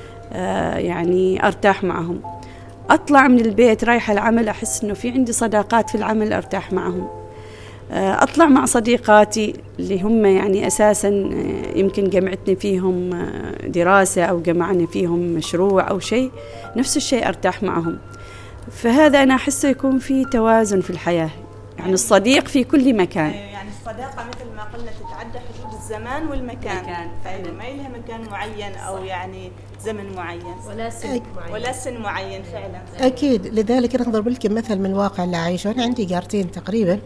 يعني 0.77 1.47
أرتاح 1.47 1.85
معهم. 1.85 2.21
أطلع 2.91 3.29
من 3.29 3.41
البيت 3.41 3.85
رايحة 3.85 4.13
العمل 4.13 4.49
أحس 4.49 4.85
إنه 4.85 4.95
في 4.95 5.11
عندي 5.11 5.33
صداقات 5.33 5.91
في 5.91 5.95
العمل 5.95 6.33
أرتاح 6.33 6.73
معهم. 6.73 7.21
آه، 7.93 8.23
أطلع 8.23 8.47
مع 8.47 8.65
صديقاتي 8.65 9.55
اللي 9.79 10.03
هم 10.03 10.27
يعني 10.27 10.67
أساسا 10.67 11.09
آه، 11.09 11.79
يمكن 11.79 12.11
جمعتني 12.11 12.57
فيهم 12.57 13.15
آه، 13.15 13.67
دراسة 13.67 14.25
أو 14.25 14.41
جمعني 14.41 14.87
فيهم 14.87 15.19
مشروع 15.19 15.91
أو 15.91 15.99
شيء 15.99 16.31
نفس 16.77 16.97
الشيء 16.97 17.29
أرتاح 17.29 17.63
معهم. 17.63 17.99
فهذا 18.71 19.23
أنا 19.23 19.35
أحسه 19.35 19.69
يكون 19.69 19.99
في 19.99 20.25
توازن 20.25 20.81
في 20.81 20.91
الحياة. 20.91 21.31
يعني 21.79 21.93
الصديق 21.93 22.49
في 22.49 22.65
كل 22.65 22.97
مكان. 22.97 23.31
يعني 23.31 23.69
الصداقة 23.69 24.25
مثل 24.29 24.57
ما 24.57 24.63
قلنا 24.63 24.91
تتعدى 24.91 25.39
حدود 25.39 25.73
الزمان 25.73 26.27
والمكان. 26.27 26.83
مكان. 26.83 27.09
فإذا 27.25 27.51
ما 27.53 27.63
لها 27.63 27.89
مكان 27.89 28.31
معين 28.31 28.75
أو 28.75 29.05
يعني 29.05 29.53
زمن 29.85 30.17
معين. 30.17 30.43
ولا 30.69 30.91
سن 30.91 31.21
معين. 31.37 31.53
ولا 31.53 31.73
سن 31.73 31.97
معين 32.01 32.43
فعلا. 32.43 32.83
أكيد. 32.99 33.47
لذلك 33.47 33.95
أنا 33.95 34.09
أضرب 34.09 34.29
لكم 34.29 34.55
مثل 34.55 34.79
من 34.79 34.87
الواقع 34.87 35.25
اللي 35.25 35.37
عايشه 35.37 35.71
أنا 35.71 35.83
عندي 35.83 36.05
جارتين 36.05 36.51
تقريبا. 36.51 36.99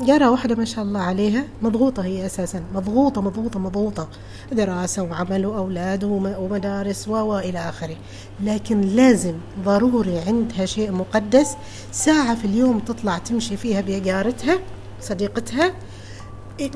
جارة 0.00 0.30
واحدة 0.30 0.54
ما 0.54 0.64
شاء 0.64 0.84
الله 0.84 1.00
عليها 1.00 1.44
مضغوطة 1.62 2.04
هي 2.04 2.26
أساسا. 2.26 2.62
مضغوطة 2.74 3.20
مضغوطة 3.20 3.60
مضغوطة. 3.60 4.08
دراسة 4.52 5.02
وعمل 5.02 5.46
وأولاد 5.46 6.04
وم- 6.04 6.34
ومدارس 6.38 7.08
و 7.08 7.12
و 7.12 7.38
إلى 7.38 7.58
آخره. 7.58 7.96
لكن 8.42 8.80
لازم 8.80 9.34
ضروري 9.64 10.18
عندها 10.18 10.66
شيء 10.66 10.92
مقدس. 10.92 11.56
ساعة 11.92 12.34
في 12.34 12.44
اليوم 12.44 12.78
تطلع 12.78 13.18
تمشي 13.18 13.56
فيها 13.56 13.80
بجارتها 13.80 14.58
صديقتها. 15.00 15.72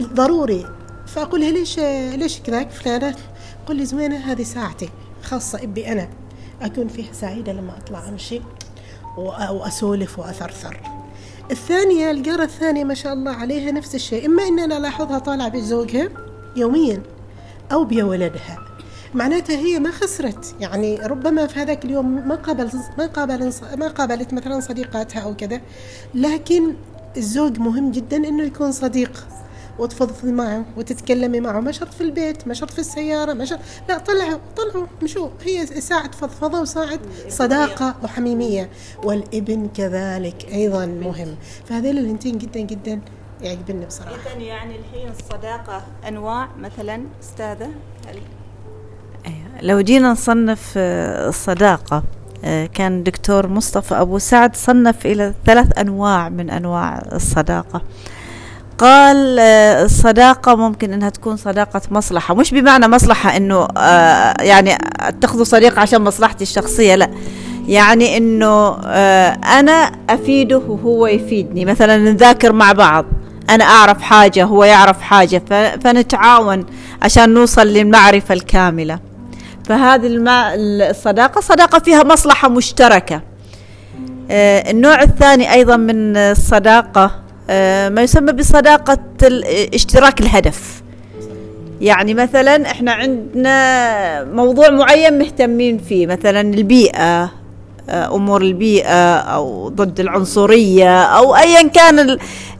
ضروري. 0.01 0.67
فأقول 1.07 1.41
لها 1.41 1.51
ليش 1.51 1.79
ليش 2.19 2.41
كذاك 2.41 2.71
فلانة؟ 2.71 3.15
قل 3.67 3.77
لي 3.77 3.85
زوينة 3.85 4.17
هذه 4.17 4.43
ساعتي. 4.43 4.89
خاصة 5.23 5.63
إبي 5.63 5.93
أنا. 5.93 6.09
أكون 6.63 6.89
فيها 6.89 7.13
سعيدة 7.13 7.53
لما 7.53 7.77
أطلع 7.79 8.09
أمشي 8.09 8.41
وأ- 9.17 9.51
وأسولف 9.51 10.19
وأثرثر. 10.19 10.81
الثانية 11.51 12.11
الجارة 12.11 12.43
الثانية 12.45 12.85
ما 12.85 12.95
شاء 12.95 13.13
الله 13.13 13.31
عليها 13.31 13.71
نفس 13.73 13.95
الشيء. 13.95 14.27
إما 14.27 14.43
أن 14.43 14.59
أنا 14.59 14.77
ألاحظها 14.77 15.19
طالعة 15.19 15.49
بزوجها 15.49 16.09
يوميا 16.57 17.03
أو 17.73 17.85
بولدها 17.85 18.59
معناتها 19.15 19.57
هي 19.57 19.79
ما 19.79 19.91
خسرت. 19.91 20.55
يعني 20.61 20.97
ربما 20.97 21.47
في 21.47 21.59
هذاك 21.61 21.85
اليوم 21.85 22.29
ما 22.29 22.35
قابلت 22.35 22.75
ما 22.99 23.07
قابل 23.07 23.53
ما 23.77 23.89
قابلت 23.89 24.33
مثلا 24.35 24.61
صديقاتها 24.61 25.21
أو 25.21 25.37
كذا. 25.37 25.61
لكن 26.15 26.75
الزوج 27.17 27.59
مهم 27.59 27.91
جدا 27.91 28.17
إنه 28.17 28.43
يكون 28.43 28.73
صديق. 28.73 29.27
وتفضفضي 29.81 30.33
معه 30.33 30.65
وتتكلمي 30.77 31.41
معه. 31.41 31.61
ما 31.61 31.73
شرط 31.73 31.95
في 31.95 32.01
البيت 32.01 32.49
ما 32.49 32.55
شرط 32.55 32.71
في 32.71 32.79
السيارة 32.79 33.33
ما 33.33 33.45
شرط 33.45 33.61
لا 33.89 33.99
طلعوا 33.99 34.39
طلعوا 34.57 34.87
مشوا. 35.03 35.29
هي 35.45 35.67
ساعة 35.67 36.11
فضفضة 36.11 36.61
وساعة 36.61 36.99
صداقة 37.29 37.95
وحميمية. 38.03 38.71
والإبن 39.05 39.69
كذلك 39.75 40.47
أيضا 40.53 40.87
مهم. 40.87 41.37
فهذين 41.69 41.99
الهنتين 41.99 42.39
جدا 42.39 42.61
جدا 42.61 43.01
يعجبني 43.43 43.87
بصراحة. 43.87 44.15
إذا 44.15 44.43
يعني 44.43 44.77
الحين 44.77 45.09
الصداقة 45.09 45.83
أنواع. 46.09 46.49
مثلا 46.59 47.03
أستاذة 47.23 47.71
هل 48.09 48.19
أيوة. 49.27 49.63
لو 49.63 49.81
جينا 49.81 50.13
نصنف 50.13 50.73
آه، 50.77 51.29
الصداقة 51.29 52.03
آه، 52.45 52.67
كان 52.67 53.03
دكتور 53.03 53.47
مصطفى 53.47 53.95
أبو 53.95 54.19
سعد 54.19 54.57
صنف 54.57 55.07
إلى 55.07 55.35
ثلاث 55.47 55.79
أنواع 55.79 56.29
من 56.29 56.51
أنواع 56.51 57.03
الصداقة. 57.13 57.83
قال 58.81 59.39
آه، 59.39 59.85
الصداقة 59.85 60.55
ممكن 60.55 60.93
أنها 60.93 61.09
تكون 61.09 61.37
صداقة 61.37 61.81
مصلحة. 61.91 62.35
مش 62.35 62.51
بمعنى 62.51 62.89
مصلحة 62.89 63.37
أنه 63.37 63.69
آه، 63.77 64.43
يعني 64.43 64.79
أتخذ 65.01 65.43
صديق 65.43 65.79
عشان 65.79 66.03
مصلحتي 66.03 66.43
الشخصية 66.45 66.95
لا. 66.95 67.11
يعني 67.69 68.17
أنه 68.17 68.79
آه، 68.87 69.29
أنا 69.59 69.93
أفيده 70.11 70.59
وهو 70.59 71.07
يفيدني. 71.07 71.65
مثلا 71.65 71.97
نذاكر 71.97 72.53
مع 72.53 72.73
بعض. 72.73 73.05
أنا 73.51 73.65
أعرف 73.65 74.03
حاجة 74.03 74.45
هو 74.45 74.65
يعرف 74.65 75.01
حاجة 75.01 75.43
فنتعاون 75.85 76.67
عشان 77.03 77.35
نوصل 77.35 77.67
للمعرفة 77.67 78.35
الكاملة. 78.35 78.99
فهذه. 79.65 80.07
الصداقة 80.07 81.41
صداقة 81.41 81.79
فيها 81.79 82.03
مصلحة 82.03 82.49
مشتركة. 82.49 83.21
آه، 84.31 84.71
النوع 84.71 85.03
الثاني 85.03 85.53
أيضا 85.53 85.77
من 85.77 86.17
الصداقة 86.17 87.05
آه، 87.05 87.30
ما 87.95 88.03
يسمى 88.03 88.33
بصداقة 88.33 88.99
اشتراك 89.75 90.21
الهدف. 90.21 90.83
يعني 91.81 92.15
مثلا 92.15 92.71
إحنا 92.71 92.93
عندنا 92.93 94.25
موضوع 94.25 94.71
معين 94.71 95.19
مهتمين 95.19 95.79
فيه 95.79 96.07
مثلا 96.07 96.41
البيئة 96.41 97.33
آه، 97.91 98.15
أمور 98.15 98.43
البيئة 98.43 99.17
أو 99.17 99.69
ضد 99.69 100.01
العنصرية 100.01 101.03
أو 101.03 101.37
ايا 101.37 101.69
كان 101.69 101.99
ال 101.99 102.11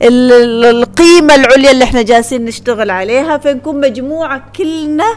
ال 0.01 0.31
ال 0.31 0.65
القيمة 0.65 1.35
العليا 1.35 1.71
اللي 1.71 1.83
إحنا 1.83 2.01
جالسين 2.01 2.45
نشتغل 2.45 2.89
عليها 2.89 3.37
فنكون 3.37 3.79
مجموعة 3.79 4.43
كلنا 4.55 5.13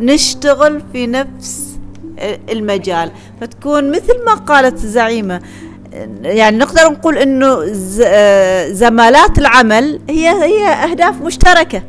نشتغل 0.00 0.82
في 0.92 1.06
نفس 1.06 1.78
المجال. 2.50 3.10
فتكون 3.40 3.90
مثل 3.90 4.24
ما 4.26 4.34
قالت 4.34 4.84
الزعيمه 4.84 5.40
يعني 6.22 6.56
نقدر 6.56 6.82
نقول 6.90 7.18
إنه 7.18 7.58
آه، 8.04 8.68
زمالات 8.72 9.38
العمل 9.38 10.00
هي 10.10 10.28
هي 10.28 10.66
أهداف 10.68 11.22
مشتركة. 11.22 11.82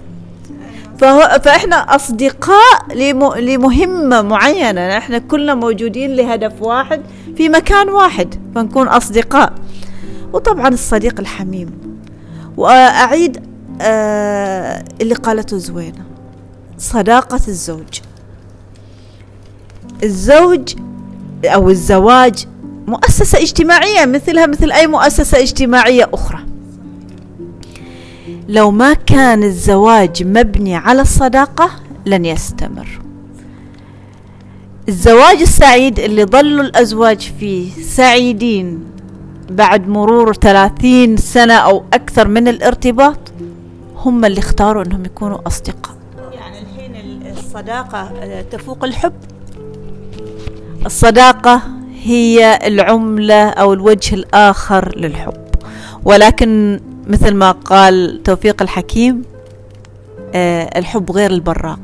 فهو 0.99 1.39
فإحنا 1.43 1.75
أصدقاء 1.75 2.93
لم- 2.95 3.33
لمهمة 3.33 4.21
معينة. 4.21 4.97
إحنا 4.97 5.17
كلنا 5.17 5.55
موجودين 5.55 6.15
لهدف 6.15 6.61
واحد 6.61 7.01
في 7.37 7.49
مكان 7.49 7.89
واحد 7.89 8.35
فنكون 8.55 8.87
أصدقاء. 8.87 9.53
وطبعا 10.33 10.67
الصديق 10.67 11.19
الحميم. 11.19 11.69
وأعيد 12.57 13.43
آه 13.81 14.83
اللي 15.01 15.15
قالته 15.15 15.57
زوينة. 15.57 16.05
صداقة 16.77 17.39
الزوج. 17.47 17.99
الزوج 20.03 20.75
أو 21.45 21.69
الزواج 21.69 22.45
مؤسسة 22.87 23.39
اجتماعية 23.41 24.05
مثلها 24.05 24.45
مثل 24.45 24.71
أي 24.71 24.87
مؤسسة 24.87 25.41
اجتماعية 25.41 26.09
أخرى. 26.13 26.39
لو 28.47 28.71
ما 28.71 28.93
كان 28.93 29.43
الزواج 29.43 30.23
مبني 30.23 30.75
على 30.75 31.01
الصداقة 31.01 31.69
لن 32.05 32.25
يستمر. 32.25 33.01
الزواج 34.89 35.41
السعيد 35.41 35.99
اللي 35.99 36.25
ظلوا 36.25 36.63
الأزواج 36.63 37.31
فيه 37.39 37.71
سعيدين 37.83 38.79
بعد 39.49 39.87
مرور 39.87 40.33
ثلاثين 40.33 41.17
سنة 41.17 41.53
أو 41.53 41.83
أكثر 41.93 42.27
من 42.27 42.47
الارتباط 42.47 43.19
هم 43.97 44.25
اللي 44.25 44.39
اختاروا 44.39 44.83
أنهم 44.83 45.05
يكونوا 45.05 45.47
أصدقاء. 45.47 45.95
يعني 46.33 46.59
الحين 46.61 46.95
ال- 46.95 47.37
الصداقة 47.37 47.97
آه، 48.21 48.41
تفوق 48.41 48.83
الحب؟ 48.83 49.13
الصداقة 50.85 51.61
هي 52.05 52.59
العملة 52.63 53.49
أو 53.49 53.73
الوجه 53.73 54.15
الآخر 54.15 54.97
للحب. 54.97 55.45
ولكن 56.05 56.79
مثل 57.07 57.33
ما 57.33 57.51
قال 57.51 58.23
توفيق 58.23 58.61
الحكيم 58.61 59.21
آه 60.33 60.79
الحب 60.79 61.11
غير 61.11 61.31
البراق. 61.31 61.79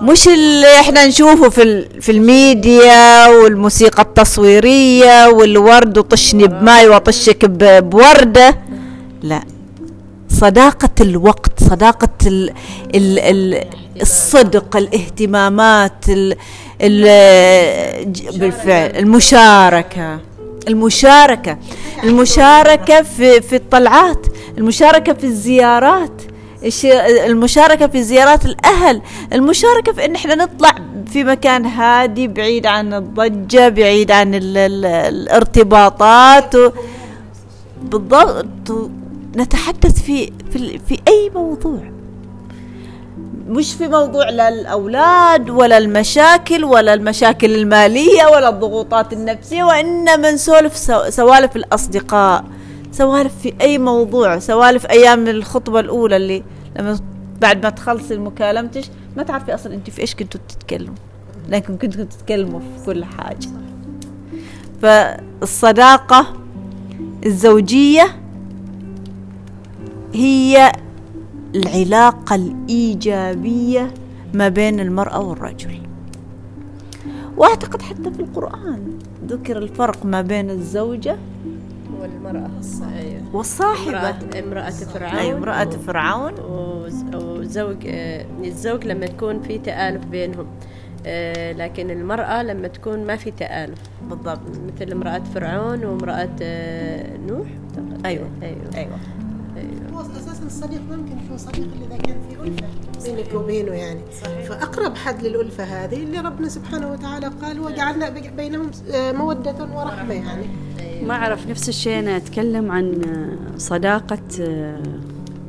مش 0.00 0.28
اللي 0.28 0.80
إحنا 0.80 1.06
نشوفه 1.06 1.48
في 1.48 1.88
في 2.00 2.12
الميديا 2.12 3.28
والموسيقى 3.28 4.02
التصويرية 4.02 5.28
والورد 5.28 5.98
وطشني 5.98 6.46
بماي 6.46 6.88
وأطشك 6.88 7.44
ب- 7.44 7.90
بوردة. 7.90 8.58
لا. 9.22 9.40
صداقة 10.28 10.90
الوقت 11.00 11.62
صداقة 11.64 12.08
ال 12.26 12.50
ال 12.94 13.18
ال 13.18 13.64
الصدق 14.02 14.76
الاهتمامات 14.76 16.08
ال 16.08 16.36
بالفعل 18.38 18.90
المشاركة. 18.96 20.20
المشاركة. 20.68 21.58
المشاركة. 22.04 23.02
في 23.02 23.40
في 23.40 23.56
الطلعات 23.56 24.26
المشاركة 24.58 25.12
في 25.12 25.24
الزيارات. 25.24 26.22
المشاركة 27.26 27.86
في 27.86 28.02
زيارات 28.02 28.44
الأهل. 28.44 29.02
المشاركة 29.32 29.92
في 29.92 30.04
إن 30.04 30.14
إحنا 30.14 30.34
نطلع 30.34 30.74
في 31.12 31.24
مكان 31.24 31.66
هادي 31.66 32.28
بعيد 32.28 32.66
عن 32.66 32.94
الضجة 32.94 33.68
بعيد 33.68 34.10
عن 34.10 34.34
ال 34.34 34.56
ال 34.56 34.84
الارتباطات. 34.84 36.54
و- 36.54 36.70
بالضبط. 37.82 38.90
نتحدث 39.36 40.02
في 40.02 40.32
في, 40.52 40.78
في 40.88 40.98
أي 41.08 41.30
موضوع. 41.34 41.78
مش 43.48 43.74
في 43.74 43.88
موضوع 43.88 44.30
لا 44.30 44.48
الأولاد 44.48 45.50
ولا 45.50 45.78
المشاكل 45.78 46.64
ولا 46.64 46.94
المشاكل 46.94 47.54
المالية 47.54 48.26
ولا 48.34 48.48
الضغوطات 48.48 49.12
النفسية 49.12 49.64
وإنما 49.64 50.30
نسولف 50.30 50.76
سو- 50.76 51.10
سوالف 51.10 51.56
الأصدقاء 51.56 52.44
سوالف 52.92 53.32
في 53.42 53.54
أي 53.60 53.78
موضوع 53.78 54.38
سوالف 54.38 54.86
أيام 54.86 55.28
الخطبة 55.28 55.80
الأولى 55.80 56.16
اللي 56.16 56.42
لما 56.78 56.98
بعد 57.40 57.62
ما 57.64 57.70
تخلصي 57.70 58.16
مكالمتش 58.16 58.90
ما 59.16 59.22
تعرفي 59.22 59.54
أصلا 59.54 59.74
أنت 59.74 59.90
في 59.90 60.00
إيش 60.00 60.14
كنتوا 60.14 60.40
تتكلموا 60.48 60.94
لكن 61.48 61.76
كنتوا 61.76 62.04
تتكلموا 62.04 62.60
في 62.60 62.86
كل 62.86 63.04
حاجة. 63.04 63.48
فالصداقة 64.82 66.26
الزوجية 67.26 68.16
هي 70.14 70.72
العلاقة 71.54 72.34
الإيجابية 72.34 73.94
ما 74.34 74.48
بين 74.48 74.80
المرأة 74.80 75.20
والرجل. 75.20 75.78
وأعتقد 77.36 77.82
حتى 77.82 78.10
في 78.12 78.20
القرآن 78.20 78.98
ذكر 79.26 79.58
الفرق 79.58 80.06
ما 80.06 80.20
بين 80.22 80.50
الزوجة 80.50 81.16
والمرأة 82.00 82.50
أيوة. 82.98 83.22
والصاحبة. 83.32 84.10
امرأة 84.38 84.70
فرعون. 84.70 85.14
أي 85.18 85.32
امرأة 85.32 85.64
فرعون. 85.64 86.32
وز- 86.48 87.14
وزوج 87.14 87.76
آه، 87.86 88.24
الزوج 88.44 88.84
لما 88.86 89.06
تكون 89.06 89.42
في 89.42 89.58
تآلف 89.58 90.04
بينهم. 90.04 90.46
آه، 91.06 91.52
لكن 91.52 91.90
المرأة 91.90 92.42
لما 92.42 92.68
تكون 92.68 93.06
ما 93.06 93.16
في 93.16 93.30
تآلف. 93.30 93.78
بالضبط. 94.10 94.40
مثل 94.74 94.92
امرأة 94.92 95.18
فرعون 95.34 95.84
وامرأة 95.84 96.28
آه، 96.42 97.16
نوح. 97.16 97.48
أيوة. 98.04 98.28
أيوة. 98.42 98.58
أيوة. 98.76 98.98
هو 99.98 100.02
أساسا 100.16 100.46
الصديق 100.46 100.80
ممكن 100.90 101.12
يكون 101.24 101.38
صديق 101.38 101.64
اللي 101.74 101.86
إذا 101.86 101.96
كان 102.02 102.16
في 102.28 102.48
ألفة. 102.48 102.66
بينك 103.04 103.34
وبينه 103.34 103.72
يعني. 103.72 104.00
فأقرب 104.48 104.96
حد 104.96 105.22
للألفة 105.22 105.64
هذه 105.64 106.02
اللي 106.02 106.20
ربنا 106.20 106.48
سبحانه 106.48 106.92
وتعالى 106.92 107.26
قال 107.42 107.60
وجعلنا 107.60 108.08
بي- 108.08 108.30
بينهم 108.36 108.70
آه، 108.90 109.12
مودة 109.12 109.54
ورحمة 109.74 110.14
يعني. 110.14 110.46
ما 111.06 111.14
أعرف 111.14 111.46
نفس 111.46 111.68
الشيء 111.68 111.98
أنا 111.98 112.16
أتكلم 112.16 112.70
عن 112.70 113.02
صداقة 113.58 114.18
آه، 114.40 114.82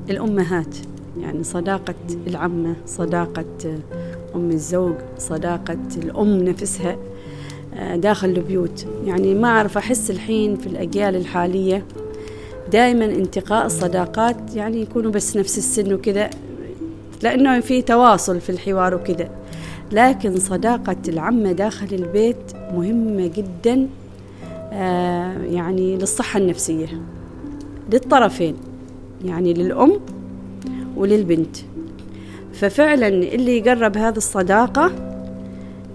الأمهات. 0.09 0.75
يعني 1.19 1.43
صداقة 1.43 1.95
العمة 2.27 2.75
صداقة 2.85 3.45
آه، 3.65 3.77
أم 4.35 4.51
الزوج 4.51 4.95
صداقة 5.17 5.77
الأم 5.97 6.37
نفسها 6.43 6.97
داخل 7.95 8.29
البيوت. 8.29 8.85
يعني 9.05 9.33
ما 9.35 9.47
أعرف 9.47 9.77
أحس 9.77 10.11
الحين 10.11 10.55
في 10.57 10.67
الأجيال 10.67 11.15
الحالية 11.15 11.85
دائما 12.71 13.05
انتقاء 13.05 13.65
الصداقات 13.65 14.55
يعني 14.55 14.81
يكونوا 14.81 15.11
بس 15.11 15.37
نفس 15.37 15.57
السن 15.57 15.93
وكذا 15.93 16.29
لأنه 17.23 17.59
في 17.59 17.81
تواصل 17.81 18.39
في 18.39 18.49
الحوار 18.49 18.95
وكذا. 18.95 19.29
لكن 19.91 20.35
صداقة 20.37 20.95
العمة 21.07 21.51
داخل 21.51 21.87
البيت 21.91 22.53
مهمة 22.73 23.27
جدا 23.27 23.87
آه، 24.73 25.37
يعني 25.43 25.97
للصحة 25.97 26.39
النفسية 26.39 27.01
للطرفين 27.93 28.55
يعني 29.25 29.53
للأم 29.53 29.99
وللبنت. 30.97 31.57
ففعلا 32.53 33.07
اللي 33.07 33.57
يقرب 33.57 33.97
هذه 33.97 34.17
الصداقة 34.17 34.91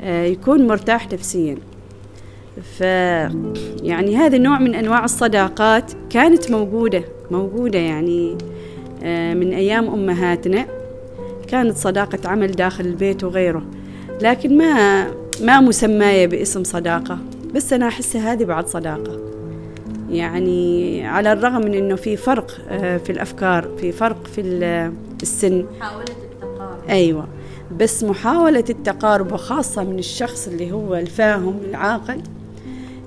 آه، 0.01 0.25
يكون 0.25 0.67
مرتاح 0.67 1.13
نفسيا. 1.13 1.57
ف 2.63 2.81
يعني 3.83 4.17
هذا 4.17 4.39
نوع 4.39 4.59
من 4.59 4.75
أنواع 4.75 5.05
الصداقات 5.05 5.93
كانت 6.11 6.51
موجودة 6.51 7.05
موجودة 7.31 7.79
يعني 7.79 8.39
آه، 9.05 9.35
من 9.35 9.53
أيام 9.53 9.89
أمهاتنا. 9.89 10.67
كانت 11.49 11.77
صداقة 11.77 12.19
عمل 12.29 12.51
داخل 12.53 12.85
البيت 12.87 13.25
وغيره 13.25 13.63
لكن 14.23 14.59
ما 14.59 15.07
ما 15.43 15.61
مسماية 15.61 16.27
باسم 16.27 16.65
صداقة. 16.65 17.19
بس 17.55 17.73
أنا 17.73 17.89
أحسها 17.89 18.33
هذه 18.33 18.45
بعد 18.45 18.67
صداقة. 18.69 19.21
يعني 20.11 21.07
على 21.07 21.33
الرغم 21.33 21.61
من 21.65 21.75
أنه 21.75 21.97
في 21.97 22.17
فرق 22.17 22.51
آه، 22.69 22.97
في 22.97 23.13
الأفكار 23.13 23.69
في 23.81 23.93
فرق 23.93 24.27
في 24.27 24.41
ال- 24.41 24.93
السن. 25.23 25.65
محاولة 25.81 26.05
التقارب. 26.05 26.79
أيوة. 26.89 27.29
بس 27.81 28.05
محاولة 28.05 28.65
التقارب 28.71 29.33
وخاصة 29.33 29.85
من 29.85 29.99
الشخص 29.99 30.49
اللي 30.49 30.73
هو 30.73 30.95
الفاهم 30.95 31.59
العاقل 31.71 32.21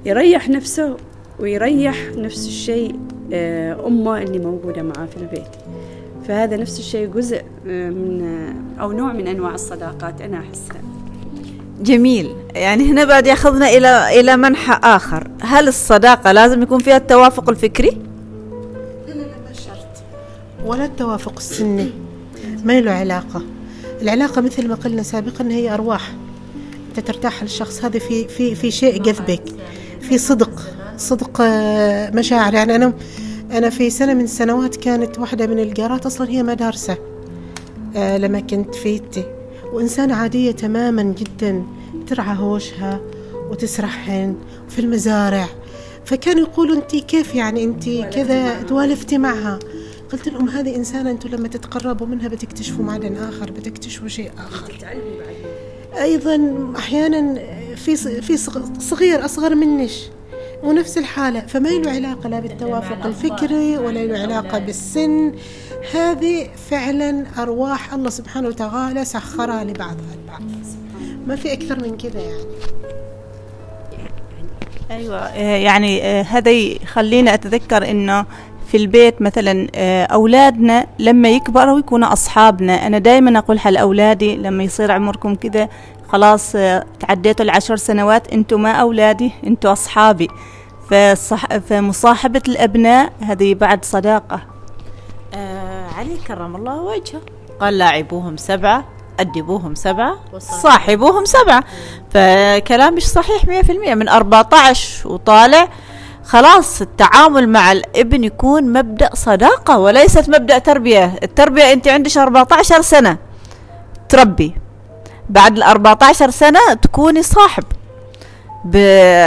يريح 0.07 0.49
نفسه 0.49 0.97
ويريح 1.39 1.95
نفس 2.15 2.47
الشيء 2.47 2.99
آه، 3.33 3.87
أمه 3.87 4.21
اللي 4.21 4.39
موجودة 4.39 4.81
معاه 4.81 5.05
في 5.05 5.17
البيت. 5.17 5.47
فهذا 6.27 6.57
نفس 6.57 6.79
الشيء 6.79 7.07
جزء 7.07 7.41
آه، 7.67 7.89
من 7.89 8.21
آه، 8.21 8.81
أو 8.81 8.91
نوع 8.91 9.13
من 9.13 9.27
أنواع 9.27 9.53
الصداقات 9.53 10.21
أنا 10.21 10.39
أحسها. 10.39 10.81
جميل. 11.81 12.35
يعني 12.55 12.91
هنا 12.91 13.03
بعد 13.03 13.27
يأخذنا 13.27 13.69
إلى 13.69 14.19
إلى 14.19 14.37
منحى 14.37 14.79
آخر. 14.83 15.27
هل 15.41 15.67
الصداقة 15.67 16.31
لازم 16.31 16.61
يكون 16.61 16.79
فيها 16.79 16.97
التوافق 16.97 17.49
الفكري؟ 17.49 17.97
لا 19.07 19.13
لا 19.13 19.19
لا 19.19 19.25
ما 19.25 19.53
شرط. 19.53 20.03
ولا 20.65 20.85
التوافق 20.85 21.33
السني. 21.37 21.89
ما 22.63 22.81
له 22.81 22.91
علاقة. 22.91 23.41
العلاقة 24.01 24.41
مثل 24.41 24.67
ما 24.67 24.75
قلنا 24.75 25.03
سابقا 25.03 25.47
هي 25.47 25.73
أرواح. 25.73 26.11
أنت 26.89 27.07
ترتاح 27.07 27.43
للشخص 27.43 27.83
هذا 27.85 27.99
في 27.99 28.27
في 28.27 28.55
في 28.55 28.71
شيء 28.71 29.01
جذبك 29.01 29.43
في 30.01 30.17
صدق 30.17 30.61
صدق 30.97 31.41
آه، 31.41 32.09
مشاعر. 32.09 32.53
يعني 32.53 32.75
أنا 32.75 32.93
أنا 33.51 33.69
في 33.69 33.89
سنة 33.89 34.13
من 34.13 34.23
السنوات 34.23 34.75
كانت 34.75 35.19
واحدة 35.19 35.47
من 35.47 35.59
الجارات 35.59 36.05
أصلا 36.05 36.29
هي 36.29 36.43
مدارسة 36.43 36.97
آه، 37.95 38.17
لما 38.17 38.39
كنت 38.39 38.75
فيتي 38.75 39.23
وإنسانة 39.73 40.15
عادية 40.15 40.51
تماما 40.51 41.03
جدا 41.03 41.63
ترعى 42.07 42.37
هوشها 42.37 43.01
وتسرحن 43.51 44.35
في 44.69 44.79
المزارع. 44.79 45.47
فكانوا 46.05 46.41
يقولوا 46.41 46.75
أنت 46.75 46.95
كيف 46.95 47.35
يعني 47.35 47.63
أنت 47.63 47.89
كذا 47.89 48.61
توالفتي 48.61 49.17
معها؟ 49.17 49.59
قلت 50.13 50.29
لهم 50.29 50.49
هذه 50.49 50.75
إنسانة 50.75 51.11
أنتم 51.11 51.29
لما 51.29 51.47
تتقربوا 51.47 52.07
منها 52.07 52.27
بتكتشفوا 52.27 52.85
معدن 52.85 53.15
آخر 53.15 53.51
بتكتشفوا 53.51 54.07
شيء 54.07 54.31
آخر. 54.37 54.73
أيضا 56.01 56.67
أحيانا 56.77 57.39
في 57.77 58.21
في 58.21 58.37
صغ- 58.37 58.79
صغير 58.79 59.25
أصغر 59.25 59.55
منش 59.55 60.03
ونفس 60.63 60.97
الحالة 60.97 61.39
فما 61.39 61.69
له 61.69 61.91
علاقة 61.91 62.29
لا 62.29 62.39
بالتوافق 62.39 63.05
الفكري 63.05 63.77
ولا 63.77 64.05
له 64.05 64.19
علاقة 64.19 64.59
بالسن. 64.59 65.31
هذه 65.93 66.47
فعلا 66.69 67.25
أرواح 67.37 67.93
الله 67.93 68.09
سبحانه 68.09 68.47
وتعالى 68.47 69.05
سخرها 69.05 69.63
لبعضها 69.63 70.13
البعض. 70.23 70.41
ما 71.27 71.35
في 71.35 71.53
أكثر 71.53 71.79
من 71.83 71.97
كذا 71.97 72.19
يعني. 72.21 72.43
أيوه 74.91 75.17
آه، 75.19 75.55
يعني 75.57 76.03
آه، 76.03 76.21
هذا 76.21 76.51
يخلينا 76.51 77.33
أتذكر 77.33 77.91
إنه 77.91 78.25
في 78.71 78.77
البيت 78.77 79.21
مثلا 79.21 79.67
آه، 79.75 80.03
أولادنا 80.05 80.87
لما 80.99 81.29
يكبروا 81.29 81.79
يكونوا 81.79 82.13
أصحابنا. 82.13 82.87
أنا 82.87 82.97
دائما 82.97 83.39
اقولها 83.39 83.71
لاولادي 83.71 84.35
لما 84.35 84.63
يصير 84.63 84.91
عمركم 84.91 85.35
كذا 85.35 85.69
خلاص 86.09 86.55
آه، 86.55 86.85
تعديتوا 86.99 87.45
العشر 87.45 87.75
سنوات 87.75 88.27
أنتم 88.33 88.61
ما 88.61 88.71
أولادي 88.71 89.31
أنتم 89.47 89.69
أصحابي. 89.69 90.27
فصح 90.89 91.57
فمصاحبة 91.57 92.41
الأبناء 92.47 93.13
هذه 93.21 93.53
بعد 93.53 93.85
صداقة. 93.85 94.39
آه 95.33 95.87
علي 95.97 96.17
كرم 96.27 96.55
الله 96.55 96.81
وجهه. 96.81 97.21
قال 97.61 97.77
لاعبوهم 97.77 98.37
سبعة 98.37 98.85
أدبوهم 99.19 99.75
سبعة. 99.75 100.17
صاحبوهم 100.39 101.25
سبعة. 101.25 101.63
فكلام 102.13 102.95
مش 102.95 103.07
صحيح 103.07 103.45
مية 103.45 103.61
في 103.61 103.71
المية. 103.71 103.95
من 103.95 104.09
أربعة 104.09 104.49
عشر 104.53 105.07
وطالع 105.07 105.67
خلاص 106.23 106.81
التعامل 106.81 107.49
مع 107.49 107.71
الابن 107.71 108.23
يكون 108.23 108.73
مبدأ 108.73 109.09
صداقة 109.13 109.79
وليست 109.79 110.29
مبدأ 110.29 110.57
تربية. 110.57 111.15
التربية 111.23 111.73
أنت 111.73 111.87
عندك 111.87 112.17
14 112.17 112.81
سنة. 112.81 113.17
تربي. 114.09 114.55
بعد 115.29 115.57
ال 115.57 115.63
14 115.63 116.29
سنة 116.29 116.73
تكوني 116.81 117.23
صاحب. 117.23 117.63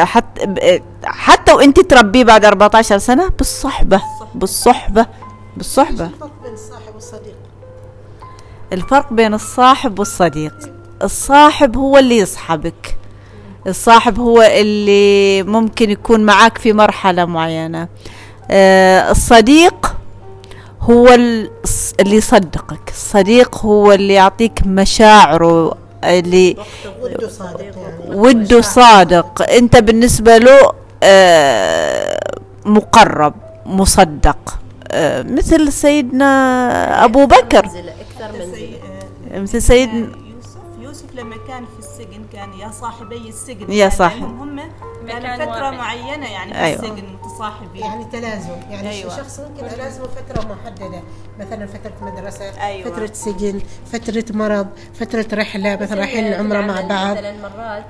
حتى 0.05 0.81
حتى 1.05 1.53
وإنت 1.53 1.81
تربيه 1.81 2.25
بعد 2.25 2.45
14 2.45 2.99
سنة 2.99 3.29
بالصحبة 3.29 4.03
بالصحبة 4.35 5.07
بالصحبة. 5.57 6.05
الفرق 6.07 6.31
بين 6.43 6.53
الصاحب 6.55 6.95
والصديق؟ 6.95 7.35
الفرق 8.73 9.13
بين 9.13 9.35
الصاحب 9.35 9.99
والصديق. 9.99 10.55
الصاحب 11.03 11.77
هو 11.77 11.99
اللي 11.99 12.17
يصحبك. 12.19 12.97
الصاحب 13.67 14.21
هو 14.21 14.43
اللي 14.43 15.43
ممكن 15.43 15.91
يكون 15.91 16.21
معاك 16.21 16.59
في 16.59 16.73
مرحلة 16.73 17.25
معينة. 17.25 17.89
آه، 18.51 19.11
الصديق 19.11 19.95
هو 20.81 21.09
ال- 21.09 21.51
اللي 22.01 22.17
يصدقك. 22.17 22.89
الصديق 22.91 23.57
هو 23.59 23.93
اللي 23.93 24.15
يعطيك 24.15 24.61
مشاعره 24.67 25.75
اللي 26.05 26.57
وده 27.03 27.29
صادق. 27.29 27.75
وده 28.09 28.61
صادق 28.61 29.51
انت 29.53 29.77
بالنسبة 29.77 30.39
له 30.39 30.73
آه، 31.03 32.21
مقرب 32.65 33.35
مصدق. 33.67 34.59
آه، 34.93 35.23
مثل 35.23 35.73
سيدنا 35.73 37.05
أبو 37.05 37.27
بكر. 37.27 37.59
أكثر 37.59 38.39
منزلة 38.39 38.73
مثل 39.35 39.63
سيدنا 39.63 40.09
يوسف 40.35 40.59
يوسف 40.81 41.15
لما 41.15 41.37
كان 41.49 41.65
في 41.65 41.79
السجن 41.79 42.23
كان 42.33 42.53
يا 42.61 42.71
صاحبي 42.81 43.29
السجن. 43.29 43.73
يا 43.73 43.89
كان 43.89 43.99
صاحب. 43.99 44.21
لهم 44.21 44.41
هم 44.41 44.61
كان 45.13 45.23
مكان 45.23 45.53
فترة 45.53 45.65
واحد. 45.65 45.77
معينة 45.77 46.33
يعني 46.33 46.53
في 46.53 46.61
أيوة. 46.61 46.83
السجن 46.83 47.05
متصاحبين 47.23 47.83
يعني 47.83 48.05
تلازم 48.05 48.57
يعني 48.71 48.91
أيوة. 48.91 49.13
أيوة. 49.13 49.17
شخص 49.17 49.41
ممكن 49.41 49.65
يلازمه 49.75 50.07
فترة 50.07 50.47
محددة 50.55 51.03
مثلا 51.41 51.67
فترة 51.67 51.93
مدرسة 52.03 52.67
أيوة. 52.67 52.91
فترة 52.91 53.11
سجن 53.13 53.61
فترة 53.93 54.25
مرض 54.31 54.67
فترة 54.95 55.27
رحلة 55.33 55.77
مثلا 55.77 55.99
رايحين 55.99 56.27
العمرة 56.27 56.61
مع 56.61 56.81
بعض 56.81 57.17
مثلا 57.17 57.33
مرات 57.33 57.85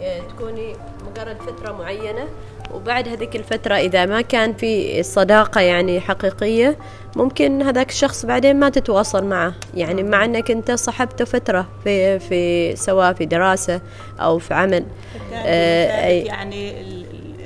آه، 0.00 0.20
تكوني 0.20 0.76
مجرد 1.10 1.36
فترة 1.42 1.72
معينة 1.72 2.28
وبعد 2.74 3.08
هذيك 3.08 3.36
الفترة 3.36 3.74
إذا 3.74 4.06
ما 4.06 4.20
كان 4.20 4.54
في 4.54 5.02
صداقة 5.02 5.60
يعني 5.60 6.00
حقيقية 6.00 6.76
ممكن 7.18 7.62
هذاك 7.62 7.90
الشخص 7.90 8.26
بعدين 8.26 8.56
ما 8.60 8.68
تتواصل 8.68 9.24
معه. 9.24 9.52
يعني 9.74 10.02
مع 10.02 10.24
أنك 10.24 10.50
أنت 10.50 10.70
صحبته 10.72 11.24
فترة 11.24 11.66
في 11.84 12.18
في 12.18 12.76
سواء 12.76 13.12
في 13.12 13.24
دراسة 13.26 13.80
أو 14.20 14.38
في 14.38 14.54
عمل. 14.54 14.84
آه، 15.34 16.08
يعني 16.08 16.72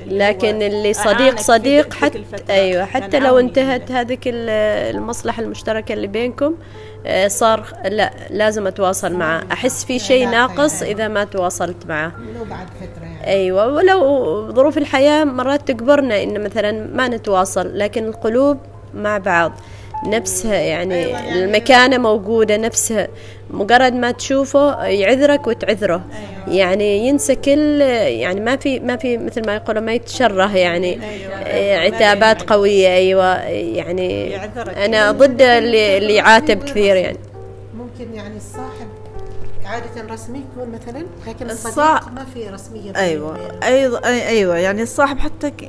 لكن 0.06 0.62
اللي 0.62 0.92
صديق 0.92 1.38
صديق 1.40 1.94
حتى. 1.94 2.24
أيوه 2.50 2.84
حتى 2.84 3.18
لو 3.18 3.38
انتهت. 3.38 3.90
هذيك 3.92 4.28
ال- 4.28 4.50
المصلحة 4.96 5.42
المشتركة 5.42 5.92
اللي 5.92 6.06
بينكم 6.06 6.54
آه، 7.06 7.28
صار 7.28 7.66
لا 7.84 8.12
لازم 8.30 8.66
أتواصل 8.66 9.12
معه. 9.14 9.42
أحس 9.52 9.84
في 9.84 9.98
شيء 9.98 10.28
ناقص 10.28 10.82
إذا 10.82 11.08
ما 11.08 11.24
تواصلت 11.24 11.86
معه. 11.88 12.12
بعد 12.50 12.66
فترة 12.66 13.04
يعني. 13.04 13.26
أيوه 13.26 13.66
ولو 13.74 14.52
ظروف 14.52 14.78
الحياة 14.78 15.24
مرات 15.24 15.68
تجبرنا 15.68 16.22
إن 16.22 16.44
مثلا 16.44 16.72
ما 16.94 17.08
نتواصل 17.08 17.78
لكن 17.78 18.04
القلوب 18.04 18.58
مع 18.94 19.18
بعض. 19.18 19.52
نفسها 20.06 20.54
يعني 20.54 21.16
المكانة 21.44 21.98
موجودة 21.98 22.56
نفسها 22.56 23.08
مجرد 23.50 23.92
ما 23.92 24.10
تشوفه 24.10 24.84
يعذرك 24.84 25.46
وتعذره. 25.46 26.04
يعني 26.48 27.08
ينسى 27.08 27.34
كل 27.34 27.80
يعني 27.80 28.40
ما 28.40 28.56
في 28.56 28.80
ما 28.80 28.96
في 28.96 29.18
مثل 29.18 29.46
ما 29.46 29.54
يقولوا 29.54 29.82
ما 29.82 29.92
يتشره 29.92 30.56
يعني 30.56 30.98
آه، 31.44 31.78
عتابات 31.78 32.42
قوية 32.42 32.94
أيوه 32.94 33.38
يعني. 33.48 34.36
أنا 34.84 35.12
ضد 35.12 35.42
اللي 35.42 35.98
اللي 35.98 36.14
يعاتب 36.14 36.64
كثير 36.64 36.96
يعني. 36.96 37.18
ممكن 37.74 38.14
يعني 38.14 38.36
الصاحب 38.36 38.88
عادة 39.66 40.14
رسمي 40.14 40.38
يكون 40.38 40.72
مثلا 40.72 41.06
لكن 41.26 41.46
الصا- 41.50 41.66
الصديق 41.66 42.12
ما 42.12 42.24
في 42.34 42.48
رسمية 42.48 42.82
بينه 42.82 42.98
أيوه. 42.98 43.30
وبينه. 43.30 43.66
أيضا 43.66 44.00
أي- 44.00 44.04
أيوه. 44.06 44.56
يعني 44.56 44.82
الصاحب 44.82 45.18
حتى 45.18 45.50
ك- 45.50 45.68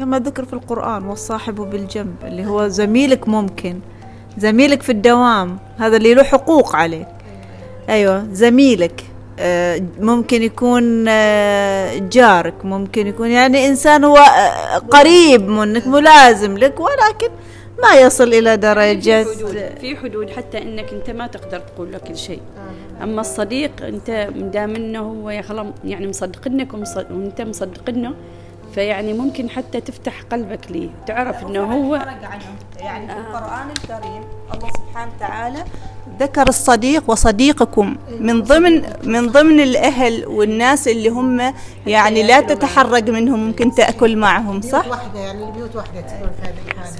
كما 0.00 0.18
ذكر 0.18 0.44
في 0.44 0.52
القرآن 0.52 1.04
والصاحب 1.04 1.54
بالجنب 1.54 2.14
اللي 2.24 2.46
هو 2.46 2.68
زميلك 2.68 3.28
ممكن. 3.28 3.80
زميلك 4.38 4.82
في 4.82 4.92
الدوام 4.92 5.58
هذا 5.78 5.96
اللي 5.96 6.14
له 6.14 6.22
حقوق 6.22 6.76
عليك. 6.76 7.08
أيوه. 7.88 8.26
زميلك 8.32 9.04
آه، 9.38 9.82
ممكن 10.00 10.42
يكون 10.42 11.04
آه، 11.08 11.98
جارك 11.98 12.64
ممكن 12.64 13.06
يكون 13.06 13.30
يعني 13.30 13.66
إنسان 13.68 14.04
هو 14.04 14.16
آه، 14.16 14.78
قريب 14.78 15.48
منك 15.48 15.86
ملازم 15.86 16.58
لك 16.58 16.80
ولكن 16.80 17.28
ما 17.82 17.94
يصل 18.00 18.28
إلى 18.34 18.56
درجة 18.56 19.24
حدود 19.24 19.70
في 19.80 19.96
حدود 19.96 20.30
حتى 20.30 20.58
إنك 20.62 20.92
أنت 20.92 21.10
ما 21.10 21.26
تقدر 21.26 21.58
تقول 21.58 21.92
له 21.92 21.98
كل 21.98 22.16
شيء. 22.16 22.40
أما 23.02 23.20
الصديق 23.20 23.70
أنت 23.82 24.28
دام 24.36 24.74
إنه 24.74 25.00
هو 25.00 25.30
يا 25.30 25.42
خلاص 25.42 25.66
يعني 25.84 26.08
مصدقنك 26.08 26.74
وأنت 26.74 27.40
مصدقنه 27.40 28.14
فيعني 28.74 29.12
ممكن 29.12 29.50
حتى 29.50 29.80
تفتح 29.80 30.22
قلبك 30.22 30.70
ليه. 30.70 30.88
تعرف 31.06 31.46
إنه 31.46 31.64
هو 31.64 31.94
يعني 32.80 33.06
في 33.06 33.18
القرآن 33.18 33.70
الكريم 33.70 34.22
الله 34.54 34.68
سبحانه 34.68 35.12
وتعالى 35.16 35.64
ذكر 36.20 36.48
الصديق 36.48 37.10
وصديقكم 37.10 37.96
من 38.20 38.42
ضمن 38.42 38.82
من 39.04 39.26
ضمن 39.26 39.60
الأهل 39.60 40.26
والناس 40.26 40.88
اللي 40.88 41.08
هم 41.08 41.54
يعني 41.86 42.22
لا 42.22 42.40
تتحرج 42.40 43.10
منهم 43.10 43.46
ممكن 43.46 43.74
تأكل 43.74 44.16
معهم 44.16 44.60
صح؟ 44.60 44.86
واحدة 44.88 45.20
يعني 45.20 45.44
البيوت 45.44 45.76
واحدة 45.76 46.00
تكون 46.00 46.30
في 46.40 46.48
هذه 46.48 46.54
الحالة. 46.66 46.96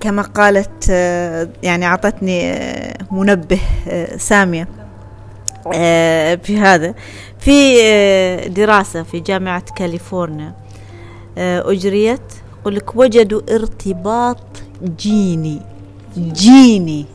كما 0.00 0.22
قالت 0.22 0.86
آه، 0.90 1.48
يعني 1.62 1.86
أعطتني 1.86 2.52
آه، 2.52 2.94
منبه 3.10 3.60
آه، 3.88 4.16
سامية. 4.16 4.62
آه، 4.62 4.77
في 6.42 6.58
هذا. 6.58 6.94
في 7.38 7.78
آه، 7.82 8.46
دراسة 8.48 9.02
في 9.02 9.20
جامعة 9.20 9.62
كاليفورنيا. 9.76 10.52
آه، 11.38 11.72
أجريت. 11.72 12.20
يقول 12.60 12.74
لك 12.76 12.96
وجدوا 12.96 13.40
ارتباط 13.50 14.38
جيني 14.98 15.62
جيني 16.18 17.06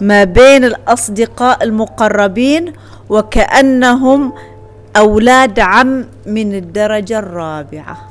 ما 0.00 0.24
بين 0.24 0.64
الأصدقاء 0.64 1.64
المقربين 1.64 2.72
وكأنهم 3.08 4.32
أولاد 4.96 5.60
عم 5.60 6.08
من 6.26 6.54
الدرجة 6.54 7.18
الرابعة. 7.18 8.08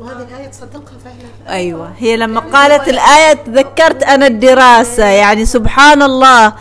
وهذه 0.00 0.22
الآية 0.30 0.46
تصدقها 0.46 0.98
فعلا. 1.04 1.56
أيوه 1.56 1.92
هي 1.98 2.16
لما 2.16 2.40
قالت 2.40 2.88
الآية 2.88 3.32
تذكرت 3.32 4.02
أنا 4.02 4.26
الدراسة 4.26 5.04
يعني 5.04 5.44
سبحان 5.46 6.02
الله. 6.02 6.52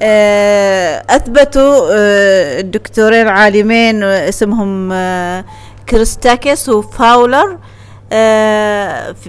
آه، 0.00 1.04
أثبتوا 1.10 1.88
آه، 1.92 2.60
الدكتورين 2.60 3.28
عالمين 3.28 4.02
اسمهم 4.02 4.92
آه، 4.92 5.44
كريستاكس 5.88 6.68
وفاولر 6.68 7.58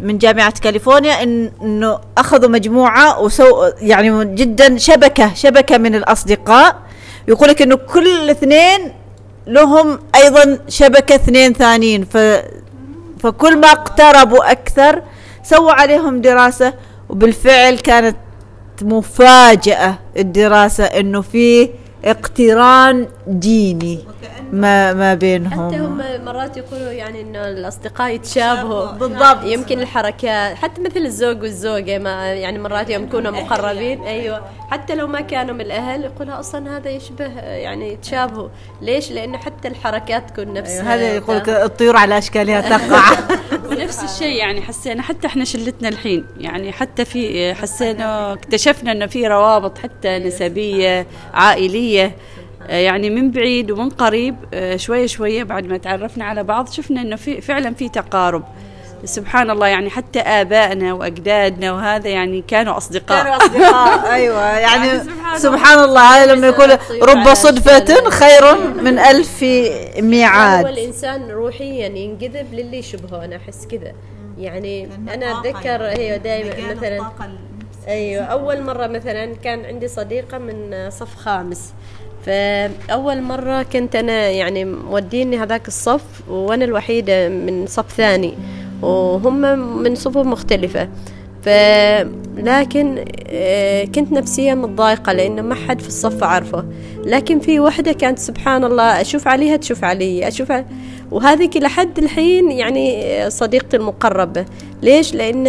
من 0.01 0.17
جامعة 0.17 0.59
كاليفورنيا 0.61 1.23
إنه 1.23 1.99
أخذوا 2.17 2.49
مجموعة 2.49 3.21
وسو 3.21 3.71
يعني 3.81 4.35
جدا 4.35 4.77
شبكة 4.77 5.33
شبكة 5.33 5.77
من 5.77 5.95
الأصدقاء. 5.95 6.75
يقول 7.27 7.49
لك 7.49 7.61
إنه 7.61 7.75
كل 7.75 8.29
اثنين 8.29 8.93
لهم 9.47 9.99
أيضا 10.15 10.59
شبكة 10.67 11.15
اثنين 11.15 11.53
ثانيين. 11.53 12.05
ف 12.05 12.17
فكل 13.19 13.57
ما 13.57 13.71
اقتربوا 13.71 14.51
أكثر 14.51 15.01
سووا 15.43 15.71
عليهم 15.71 16.21
دراسة 16.21 16.73
وبالفعل 17.09 17.77
كانت 17.77 18.15
مفاجأة 18.83 19.99
الدراسة 20.17 20.83
إنه 20.83 21.21
في 21.21 21.69
اقتران 22.05 23.07
ديني. 23.27 23.99
ما 24.51 24.93
ما 24.93 25.13
بينهم. 25.13 25.67
حتى 25.67 25.77
هم 25.79 26.25
مرات 26.25 26.57
يقولوا 26.57 26.91
يعني 26.91 27.21
إنه 27.21 27.47
الأصدقاء 27.47 28.11
يتشابهوا. 28.11 28.91
بالضبط. 28.91 29.43
يمكن 29.43 29.79
الحركات 29.79 30.55
حتى 30.55 30.81
مثل 30.81 30.99
الزوج 30.99 31.41
والزوجة 31.41 31.97
ما 31.99 32.33
يعني 32.33 32.59
مرات 32.59 32.89
يوم 32.89 33.03
يكونوا 33.03 33.31
مقربين. 33.31 34.03
أيوه. 34.03 34.41
حتى 34.71 34.95
لو 34.95 35.07
ما 35.07 35.21
كانوا 35.21 35.55
من 35.55 35.61
الأهل 35.61 36.03
يقولها 36.03 36.39
أصلا 36.39 36.77
هذا 36.77 36.89
يشبه 36.89 37.39
يعني 37.39 37.93
يتشابهوا. 37.93 38.49
ليش؟ 38.81 39.11
لأنه 39.11 39.37
حتى 39.37 39.67
الحركات 39.67 40.29
تكون 40.29 40.53
نفس 40.53 40.71
أيوة 40.71 40.93
هذا 40.93 41.15
يقول 41.15 41.37
لك 41.37 41.49
الطيور 41.49 41.97
على 41.97 42.17
أشكالها 42.17 42.61
تقع. 42.77 43.17
ونفس 43.69 44.03
الشيء 44.03 44.35
يعني 44.35 44.61
حسينا 44.61 45.01
حتى 45.01 45.27
إحنا 45.27 45.45
شلتنا 45.45 45.89
الحين. 45.89 46.25
يعني 46.37 46.71
حتى 46.71 47.05
في 47.05 47.53
حسينا 47.53 48.33
اكتشفنا 48.33 48.91
إنه 48.91 49.05
في 49.05 49.27
روابط 49.27 49.77
حتى 49.77 50.19
نسبية 50.19 51.07
عائلية. 51.33 52.15
يعني 52.65 53.09
من 53.09 53.31
بعيد 53.31 53.71
ومن 53.71 53.89
قريب 53.89 54.35
آه، 54.53 54.75
شوية 54.75 55.07
شوية 55.07 55.43
بعد 55.43 55.65
ما 55.65 55.77
تعرفنا 55.77 56.25
على 56.25 56.43
بعض 56.43 56.69
شفنا 56.69 57.01
إنه 57.01 57.15
في 57.15 57.41
فعلا 57.41 57.73
في 57.73 57.89
تقارب. 57.89 58.43
سبحان 59.05 59.49
الله 59.49 59.67
يعني 59.67 59.89
حتى 59.89 60.19
آبائنا 60.19 60.93
وأجدادنا 60.93 61.71
وهذا 61.71 62.09
يعني 62.09 62.43
كانوا 62.47 62.77
أصدقاء. 62.77 63.23
كانوا 63.23 63.37
أصدقاء. 63.37 64.11
أيوة 64.13 64.41
يعني 64.41 64.87
يعني 64.87 64.99
سبحان 64.99 65.39
سبحان 65.39 65.79
الله 65.79 66.01
هذا 66.01 66.35
لما 66.35 66.47
يقول 66.47 66.77
رب 67.01 67.33
صدفة. 67.33 68.09
خير 68.09 68.57
من 68.81 68.99
ألف 68.99 69.43
هو 69.43 70.01
ميعاد 70.01 70.65
الإنسان 70.65 71.29
روحيا 71.29 71.87
ينجذب 71.87 72.53
للي 72.53 72.77
يشبهه 72.77 73.25
أنا 73.25 73.35
أحس 73.35 73.67
كذا. 73.67 73.93
يعني 74.37 74.89
أنا 75.13 75.39
أتذكر 75.39 75.83
هي 75.83 76.19
دائما 76.19 76.73
مثلا 76.73 77.11
أيوه 77.87 78.23
أول 78.23 78.61
مرة 78.63 78.87
مثلا 78.87 79.35
كان 79.35 79.65
عندي 79.65 79.87
صديقة 79.87 80.37
من 80.37 80.89
صف 80.89 81.15
خامس. 81.15 81.73
فأول 82.27 83.21
مرة 83.21 83.63
كنت 83.63 83.95
أنا 83.95 84.29
يعني 84.29 84.65
موديني 84.65 85.37
هذاك 85.37 85.67
الصف 85.67 86.01
وأنا 86.29 86.65
الوحيدة 86.65 87.29
من 87.29 87.65
صف 87.67 87.91
ثاني 87.91 88.33
وهم 88.81 89.41
من 89.83 89.95
صفوف 89.95 90.27
مختلفة. 90.27 90.89
ف 91.43 91.49
لكن 92.37 93.05
آه، 93.29 93.83
كنت 93.83 94.11
نفسيا 94.11 94.55
متضايقة 94.55 95.13
لأنه 95.13 95.41
ما 95.41 95.55
حد 95.55 95.81
في 95.81 95.87
الصف 95.87 96.23
أعرفه 96.23 96.65
لكن 97.05 97.39
في 97.39 97.59
وحدة 97.59 97.91
كانت 97.91 98.19
سبحان 98.19 98.63
الله 98.63 99.01
أشوف 99.01 99.27
عليها 99.27 99.57
تشوف 99.57 99.83
علي 99.83 100.27
أشوف 100.27 100.51
وهذه 101.11 101.49
لحد 101.59 101.99
الحين 101.99 102.51
يعني 102.51 103.03
صديقتي 103.29 103.77
المقربة. 103.77 104.45
ليش؟ 104.81 105.15
لأن 105.15 105.45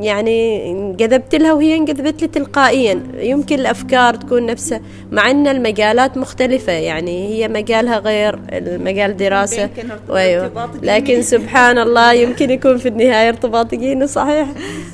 يعني 0.00 0.70
انجذبت 0.70 1.34
لها 1.34 1.52
وهي 1.52 1.76
انجذبت 1.76 2.22
لي 2.22 2.28
تلقائيا. 2.28 3.02
يمكن 3.18 3.58
الأفكار 3.58 4.14
تكون 4.14 4.46
نفسها 4.46 4.80
مع 5.12 5.30
أن 5.30 5.46
المجالات 5.46 6.16
مختلفة. 6.16 6.72
يعني 6.72 7.28
هي 7.28 7.48
مجالها 7.48 7.98
غير 7.98 8.38
المجال 8.52 9.16
دراسة. 9.16 9.68
وأيوة. 10.08 10.70
لكن 10.82 11.22
سبحان 11.22 11.78
الله 11.78 12.12
يمكن 12.12 12.50
يكون 12.50 12.78
في 12.78 12.88
النهاية 12.88 13.28
ارتباط 13.28 13.74
جيني 13.74 14.06
صحيح. 14.06 14.48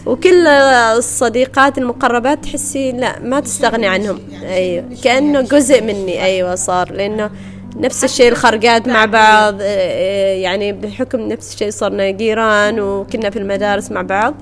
وكل 0.07 0.47
الصديقات 0.47 1.79
المقربات 1.79 2.45
تحسي 2.45 2.93
لا 2.93 3.19
ما 3.21 3.41
تستغني 3.41 3.87
عنهم. 3.87 4.19
أيوة. 4.45 4.85
كأنه 5.05 5.41
جزء 5.41 5.83
مني. 5.83 6.25
أيوة 6.25 6.55
صار. 6.55 6.93
لأنه 6.93 7.31
نفس 7.77 8.05
الشيء 8.05 8.29
الخرقات 8.29 8.89
مع 8.89 9.05
بعض 9.05 9.55
آه، 9.61 9.65
آه، 9.65 10.35
يعني 10.35 10.73
بحكم 10.73 11.21
نفس 11.21 11.55
الشيء 11.55 11.71
صرنا 11.71 12.11
جيران 12.11 12.81
وكنا 12.81 13.31
في 13.31 13.39
المدارس 13.39 13.91
مع 13.93 14.03
بعض. 14.03 14.35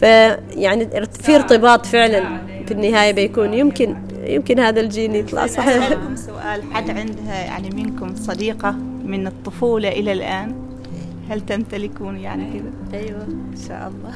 فيعني 0.00 0.88
في 1.22 1.36
ارتباط 1.36 1.86
فعلا 1.86 2.22
في 2.66 2.74
النهاية 2.74 3.12
بيكون. 3.12 3.54
يمكن 3.54 3.96
يمكن 4.24 4.60
هذا 4.60 4.80
الجين 4.80 5.14
يطلع 5.14 5.46
صحيح. 5.46 5.88
سؤال 6.14 6.62
حد 6.72 6.90
عندها 6.90 7.44
يعني 7.44 7.70
منكم 7.70 8.14
صديقة 8.16 8.70
من 9.04 9.26
الطفولة 9.26 9.88
إلى 9.88 10.12
الآن؟ 10.12 10.54
هل 11.30 11.40
تمتلكون 11.40 12.16
يعني 12.16 12.44
كذا؟ 12.52 12.98
أيوة 13.00 13.22
إن 13.22 13.54
شاء 13.68 13.92
الله. 13.92 14.14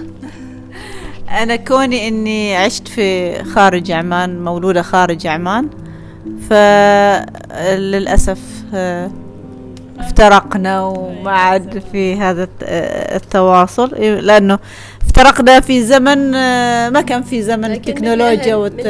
أنا 1.42 1.57
كوني 1.57 2.09
إني 2.09 2.57
عشت 2.57 2.88
في 2.88 3.38
خارج 3.44 3.90
عمان 3.90 4.44
مولودة 4.44 4.83
خارج 4.83 5.26
عمان 5.26 5.68
فللأسف 6.50 8.38
آه، 8.38 8.57
افترقنا 9.98 10.83
وما 10.83 11.31
عاد 11.31 11.78
في 11.92 12.16
هذا 12.16 12.48
آه، 12.62 13.16
التواصل. 13.16 13.94
لأنه 14.00 14.59
افترقنا 15.02 15.61
في 15.61 15.83
زمن 15.83 16.35
آه، 16.35 16.88
ما 16.90 17.00
كان 17.00 17.22
في 17.22 17.42
زمن 17.42 17.72
التكنولوجيا 17.72 18.54
والت... 18.54 18.87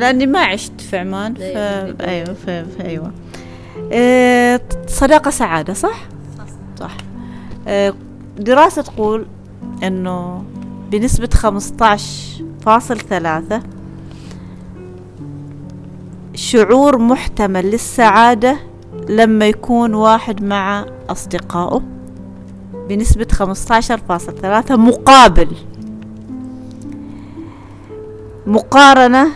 لأني 0.00 0.26
ما 0.26 0.40
عشت 0.40 0.80
في 0.80 0.98
عمان 0.98 1.34
ف... 1.34 1.40
أيوة. 1.40 1.96
أيوه 2.00 2.34
ف... 2.34 2.50
ف... 2.50 2.80
أيوه. 2.80 3.12
آه، 3.92 4.60
صداقة 4.86 5.30
سعادة 5.30 5.74
صح؟ 5.74 6.08
صح. 6.80 6.96
آه، 7.68 7.94
دراسة 8.38 8.82
تقول 8.82 9.26
إنه 9.82 10.44
بنسبة 10.90 11.28
15.3 12.64 13.79
شعور 16.54 16.98
محتمل 16.98 17.70
للسعادة 17.70 18.56
لما 19.08 19.46
يكون 19.48 19.94
واحد 19.94 20.42
مع 20.42 20.86
أصدقائه 21.10 21.82
بنسبة 22.88 23.26
15.3 23.32 24.76
مقابل. 24.76 25.48
مقارنة 28.46 29.28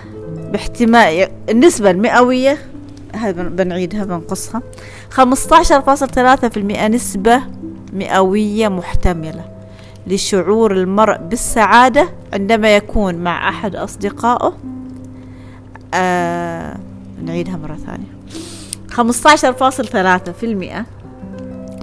باحتمال 0.53 1.29
النسبة 1.51 1.91
المئوية 1.91 2.59
هذا 3.15 3.43
بن- 3.43 3.57
بنعيدها 3.57 4.05
بنقصها. 4.05 4.63
15.3% 5.11 6.89
نسبة 6.89 7.41
مئوية 7.93 8.69
محتملة 8.69 9.45
لشعور 10.07 10.73
المرء 10.73 11.17
بالسعادة 11.19 12.09
عندما 12.33 12.77
يكون 12.77 13.15
مع 13.15 13.49
أحد 13.49 13.77
أصدقائه. 13.77 14.53
آه 15.95 16.77
نعيدها 17.23 17.57
مرة 17.57 17.77
ثانية. 17.87 18.15
15.3% 18.91 20.85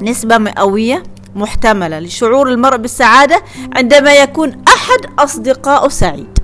نسبة 0.04 0.38
مئوية 0.38 1.04
محتملة 1.36 2.00
لشعور 2.00 2.50
المرء 2.50 2.78
بالسعادة 2.78 3.42
عندما 3.76 4.16
يكون 4.16 4.50
أحد 4.68 5.00
أصدقائه 5.20 5.90
سعيد. 5.90 6.40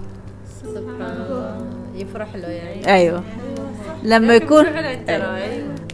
سبحان 0.64 1.02
الله. 1.02 1.58
يفرح 1.96 2.36
له 2.36 2.48
يعني. 2.48 2.94
أيوه. 2.94 3.24
لما 4.04 4.34
يكون. 4.36 4.66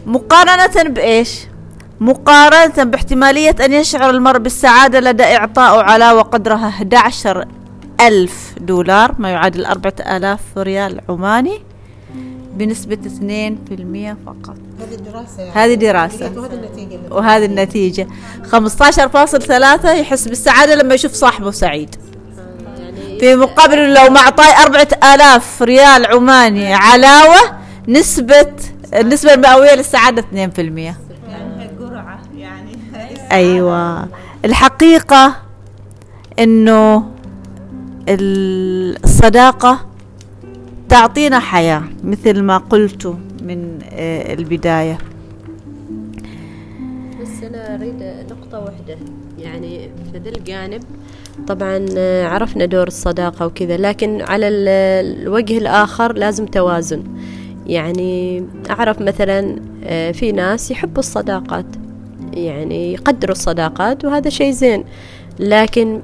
مقارنة 0.06 0.89
بإيش؟ 0.89 1.39
مقارنة 1.99 2.84
باحتمالية 2.84 3.56
أن 3.65 3.73
يشعر 3.73 4.10
المرء 4.10 4.38
بالسعادة 4.39 4.99
لدى 4.99 5.23
إعطائه 5.23 5.82
علاوة 5.84 6.21
قدرها 6.21 6.67
11 6.67 7.45
ألف 8.01 8.53
دولار 8.62 9.15
ما 9.19 9.29
يعادل 9.29 9.65
أربعة 9.65 9.93
آلاف 10.17 10.39
ريال 10.58 11.01
عماني. 11.10 11.62
بنسبة 12.57 12.97
2% 13.05 14.15
فقط. 14.25 14.55
هذه 14.79 14.93
الدراسة 14.95 15.43
يعني. 15.43 15.51
هذه 15.53 15.73
دراسة. 15.73 16.31
وهذه 16.35 16.53
النتيجة 16.53 16.99
وهذه 17.11 17.45
النتيجة. 17.45 18.07
15.3 18.51 19.85
يحس 19.85 20.27
بالسعادة 20.27 20.75
لما 20.75 20.93
يشوف 20.93 21.13
صاحبه 21.13 21.51
سعيد. 21.51 21.95
يعني 22.77 23.19
في 23.19 23.35
مقابل 23.35 23.93
لو 23.93 24.01
أربعة 24.01 24.87
آلاف 25.13 25.61
ريال 25.61 26.05
عماني 26.05 26.73
علاوة 26.73 27.37
نسبة 27.87 28.51
النسبة 28.93 29.33
المئوية 29.33 29.75
للسعادة 29.75 30.21
2% 30.21 30.25
يعني 30.33 30.95
قرعة 31.79 32.19
يعني. 32.37 32.77
أيوة. 33.31 34.07
الحقيقة 34.45 35.35
إنه 36.39 37.11
الصداقة 38.09 39.85
تعطينا 40.97 41.39
حياة 41.39 41.84
مثل 42.03 42.41
ما 42.41 42.58
قلت 42.58 43.15
من 43.41 43.79
آه، 43.93 44.34
البداية. 44.34 44.97
بس 47.21 47.43
أنا 47.43 47.75
أريد 47.75 48.03
نقطة 48.32 48.60
واحدة. 48.60 48.97
يعني 49.39 49.89
في 50.12 50.17
ذا 50.19 50.29
الجانب 50.29 50.84
طبعا 51.47 51.86
آه، 51.97 52.27
عرفنا 52.27 52.65
دور 52.65 52.88
الصداقة 52.88 53.45
وكذا 53.45 53.77
لكن 53.77 54.21
على 54.21 54.47
ال- 54.47 54.67
الوجه 55.21 55.58
الآخر 55.58 56.13
لازم 56.13 56.45
توازن. 56.45 57.03
يعني 57.67 58.43
أعرف 58.69 59.01
مثلا 59.01 59.56
آه، 59.84 60.12
في 60.12 60.32
ناس 60.32 60.71
يحبوا 60.71 60.99
الصداقات 60.99 61.65
يعني 62.34 62.93
يقدروا 62.93 63.32
الصداقات 63.36 64.06
وهذا 64.06 64.29
شيء 64.29 64.51
زين 64.51 64.84
لكن 65.39 65.99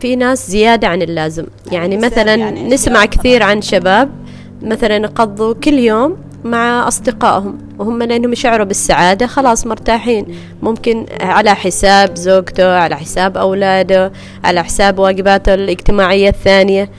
في 0.00 0.16
ناس 0.16 0.50
زيادة 0.50 0.88
عن 0.88 1.02
اللازم. 1.02 1.46
يعني 1.72 1.96
مثلا 1.96 2.34
يعني 2.34 2.68
نسمع 2.68 3.04
كثير 3.04 3.42
عن 3.42 3.62
شباب 3.62 4.21
مثلا 4.62 4.96
يقضوا 4.96 5.54
كل 5.54 5.78
يوم 5.78 6.16
مع 6.44 6.88
أصدقائهم 6.88 7.58
وهم 7.78 8.02
لأنهم 8.02 8.32
يشعروا 8.32 8.66
بالسعادة 8.66 9.26
خلاص 9.26 9.66
مرتاحين. 9.66 10.26
ممكن 10.62 11.06
على 11.20 11.54
حساب 11.54 12.16
زوجته 12.16 12.76
على 12.76 12.96
حساب 12.96 13.36
أولاده 13.36 14.12
على 14.44 14.64
حساب 14.64 14.98
واجباته 14.98 15.54
الاجتماعية 15.54 16.28
الثانية. 16.28 16.90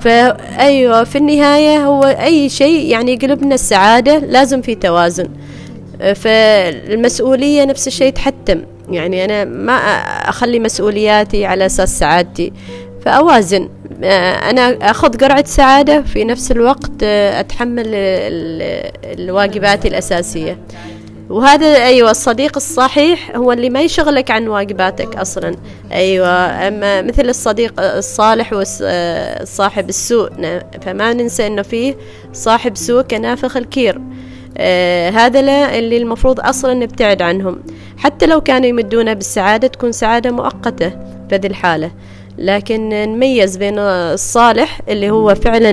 فأيوة 0.00 1.04
في 1.04 1.18
النهاية 1.18 1.86
هو 1.86 2.02
أي 2.04 2.48
شيء 2.48 2.90
يعني 2.90 3.12
يقلبنا 3.12 3.54
السعادة 3.54 4.18
لازم 4.18 4.62
في 4.62 4.74
توازن. 4.74 5.28
فالمسؤولية 6.14 7.64
نفس 7.64 7.86
الشيء 7.86 8.12
تحتم. 8.12 8.62
يعني 8.90 9.24
أنا 9.24 9.44
ما 9.44 9.72
أخلي 10.28 10.58
مسؤولياتي 10.58 11.46
على 11.46 11.66
أساس 11.66 11.98
سعادتي. 11.98 12.52
فأوازن. 13.04 13.68
أنا 14.04 14.90
أخذ 14.90 15.16
قرعة 15.16 15.44
سعادة 15.46 16.02
في 16.02 16.24
نفس 16.24 16.50
الوقت 16.50 16.90
آه، 17.02 17.40
أتحمل 17.40 17.84
ال- 17.86 18.90
الواجبات 19.20 19.86
الأساسية. 19.86 20.58
وهذا 21.30 21.66
أيوة 21.66 22.10
الصديق 22.10 22.52
الصحيح 22.56 23.36
هو 23.36 23.52
اللي 23.52 23.70
ما 23.70 23.80
يشغلك 23.82 24.30
عن 24.30 24.48
واجباتك 24.48 25.16
أصلا. 25.16 25.54
أيوة 25.92 26.28
أما 26.68 27.02
مثل 27.02 27.28
الصديق 27.28 27.80
الصالح 27.80 28.52
وصاحب 28.52 29.88
السوء 29.88 30.30
ن- 30.38 30.60
فما 30.82 31.12
ننسى 31.12 31.46
أنه 31.46 31.62
فيه 31.62 31.94
صاحب 32.32 32.76
سوء 32.76 33.02
كنافخ 33.02 33.56
الكير. 33.56 34.00
آه 34.58 35.10
هذا 35.10 35.42
لا 35.42 35.78
اللي 35.78 35.96
المفروض 35.96 36.40
أصلا 36.40 36.74
نبتعد 36.74 37.22
عنهم. 37.22 37.58
حتى 37.98 38.26
لو 38.26 38.40
كانوا 38.40 38.66
يمدونا 38.68 39.12
بالسعادة 39.12 39.68
تكون 39.68 39.92
سعادة 39.92 40.30
مؤقتة 40.30 40.88
في 41.28 41.34
هذه 41.34 41.46
الحالة. 41.46 41.90
لكن 42.40 42.88
نميز 42.88 43.56
بين 43.56 43.78
الصالح 43.78 44.80
اللي 44.88 45.10
هو 45.10 45.34
فعلا 45.34 45.70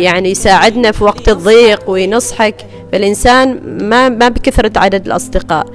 يعني 0.00 0.30
يساعدنا 0.30 0.92
في 0.92 1.04
وقت 1.04 1.28
الضيق 1.28 1.90
وينصحك. 1.90 2.56
فالإنسان 2.92 3.60
ما 3.88 4.08
ما 4.08 4.28
بكثرة 4.28 4.72
عدد 4.76 5.06
الأصدقاء 5.06 5.66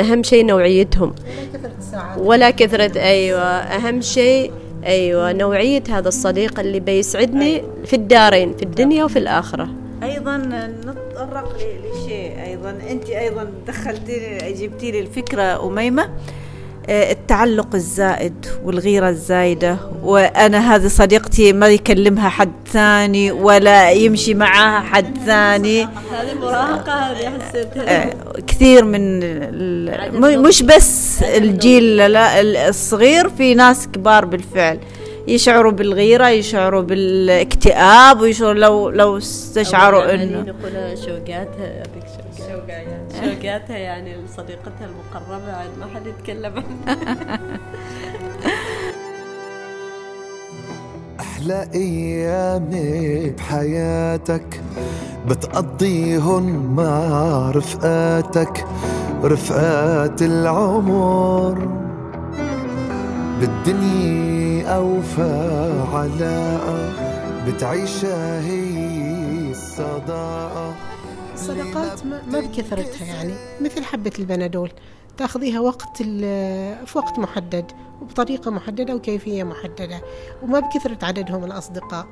أهم 0.00 0.22
شيء 0.22 0.46
نوعيتهم. 0.46 1.14
ولا 2.18 2.50
كثرة 2.50 3.00
أيوة 3.00 3.42
أهم 3.42 4.00
شيء 4.00 4.52
أيوة 4.86 5.32
نوعية 5.32 5.82
هذا 5.90 6.08
الصديق 6.08 6.60
اللي 6.60 6.80
بيسعدني 6.80 7.62
في 7.84 7.96
الدارين 7.96 8.52
في 8.56 8.62
الدنيا 8.62 9.04
وفي 9.04 9.18
الآخرة. 9.18 9.68
أيضا 10.02 10.36
نتطرق 10.36 11.56
لشيء 11.56 12.32
أيضا. 12.46 12.78
أنت 12.90 13.10
أيضا 13.10 13.46
دخلتي 13.66 14.38
جبتي 14.60 14.90
لي 14.90 15.00
الفكرة 15.00 15.66
أميمة. 15.66 16.08
التعلق 16.88 17.74
الزائد 17.74 18.46
والغيرة 18.64 19.08
الزايدة. 19.08 19.76
وأنا 20.02 20.74
هذه 20.74 20.86
صديقتي 20.86 21.52
ما 21.52 21.68
يكلمها 21.68 22.28
حد 22.28 22.52
ثاني 22.72 23.32
ولا 23.32 23.90
يمشي 23.90 24.34
معاها 24.34 24.80
حد 24.80 25.18
ثاني. 25.26 25.82
هذه 25.82 25.88
مراهقة 26.40 26.92
هذه 26.92 27.32
حسيت 27.48 27.76
آه، 27.76 28.14
كثير 28.46 28.84
من 28.84 30.42
مش 30.42 30.62
بس 30.62 31.22
الجيل 31.22 31.96
لا 31.96 32.40
ال- 32.40 32.56
الصغير 32.56 33.28
في 33.28 33.54
ناس 33.54 33.88
كبار 33.88 34.24
بالفعل. 34.24 34.78
يشعروا 35.28 35.72
بالغيرة 35.72 36.28
يشعروا 36.28 36.82
بالاكتئاب 36.82 38.20
ويشعروا 38.20 38.54
لو 38.54 38.90
لو 38.90 39.18
استشعروا 39.18 40.14
إنه 40.14 40.40
نقول 40.40 40.98
شوقاتها 40.98 41.82
شوقاتها 42.48 42.98
شوقاتها 43.24 43.76
يعني 43.76 44.16
صديقتها 44.36 44.86
المقربة 44.86 45.52
عاد 45.52 45.70
ما 45.80 45.86
حد 45.94 46.06
يتكلم 46.06 46.52
عنها. 46.56 47.40
أحلى 51.20 51.68
أيامي 51.74 53.30
بحياتك 53.30 54.60
بتقضيهن 55.26 56.72
مع 56.76 57.50
رفقاتك 57.50 58.64
رفقات 59.24 60.22
العمر. 60.22 61.85
بالدنيا 63.40 64.76
أوفى 64.76 65.84
علاقة 65.92 66.92
بتعيشها 67.46 68.40
هي 68.40 69.50
الصداقة 69.50 70.74
الصداقات 71.34 72.06
ما 72.06 72.40
بكثرتها 72.40 73.06
يعني 73.06 73.34
مثل 73.60 73.84
حبة 73.84 74.12
البنادول. 74.18 74.70
تاخذيها 75.16 75.60
وقت 75.60 75.96
في 75.96 76.92
وقت 76.94 77.18
محدد 77.18 77.72
وبطريقة 78.02 78.50
محددة 78.50 78.94
وكيفية 78.94 79.42
محددة. 79.42 80.02
وما 80.42 80.60
بكثرة 80.60 80.98
عددهم 81.02 81.44
الأصدقاء 81.44 82.06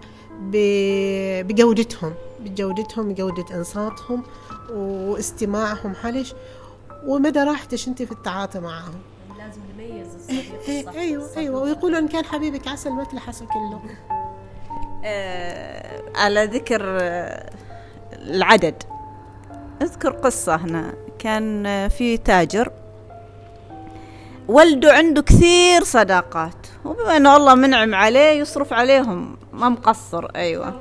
بجودتهم 1.43 2.15
بجودتهم 2.41 3.13
بجودة 3.13 3.45
إنصاتهم 3.55 4.23
واستماعهم 4.73 5.95
حلش. 5.95 6.35
ومدى 7.07 7.39
راحتش 7.39 7.89
أنت 7.89 8.03
في 8.03 8.13
التعاطي 8.13 8.61
معهم. 8.61 8.95
لازم 9.93 10.19
نميز 10.31 10.69
إيه 10.69 11.01
أيوة 11.01 11.29
أيوة. 11.37 11.63
ويقولوا 11.63 11.99
إن 11.99 12.09
كان 12.09 12.25
حبيبك 12.25 12.69
عسل 12.69 12.91
ما 12.91 13.05
تلحسه 13.05 13.47
كله. 13.47 13.81
آه، 15.05 16.03
على 16.17 16.45
ذكر 16.45 16.83
آه، 17.01 17.51
العدد. 18.13 18.83
أذكر 19.83 20.11
قصة 20.11 20.57
هنا. 20.57 20.95
كان 21.19 21.67
آه، 21.67 21.89
في 21.89 22.17
تاجر. 22.17 22.71
ولده 24.49 24.93
عنده 24.93 25.23
كثير 25.23 25.85
صداقات. 25.85 26.67
وبما 26.85 27.17
إنه 27.17 27.37
الله 27.37 27.55
منعم 27.55 27.95
عليه 27.95 28.31
يصرف 28.41 28.73
عليهم. 28.73 29.37
ما 29.53 29.69
مقصر 29.69 30.27
أيوه. 30.37 30.81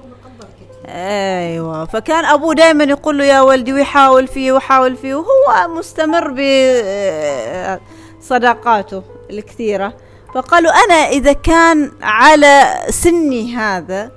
أيوه. 0.87 1.85
فكان 1.85 2.25
أبوه 2.25 2.53
دائما 2.53 2.83
يقول 2.83 3.17
له 3.17 3.23
يا 3.23 3.41
ولدي 3.41 3.73
ويحاول 3.73 4.27
فيه 4.27 4.51
ويحاول 4.51 4.95
فيه. 4.95 5.15
وهو 5.15 5.67
مستمر 5.77 6.31
بصداقاته 8.23 9.03
الكثيرة. 9.29 9.93
فقالوا 10.35 10.71
أنا 10.71 10.93
إذا 10.93 11.33
كان 11.33 11.91
على 12.01 12.85
سني 12.89 13.55
هذا 13.55 14.11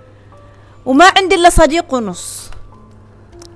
وما 0.87 1.13
عندي 1.17 1.35
إلا 1.35 1.51
صديق 1.51 1.95
ونص. 1.95 2.51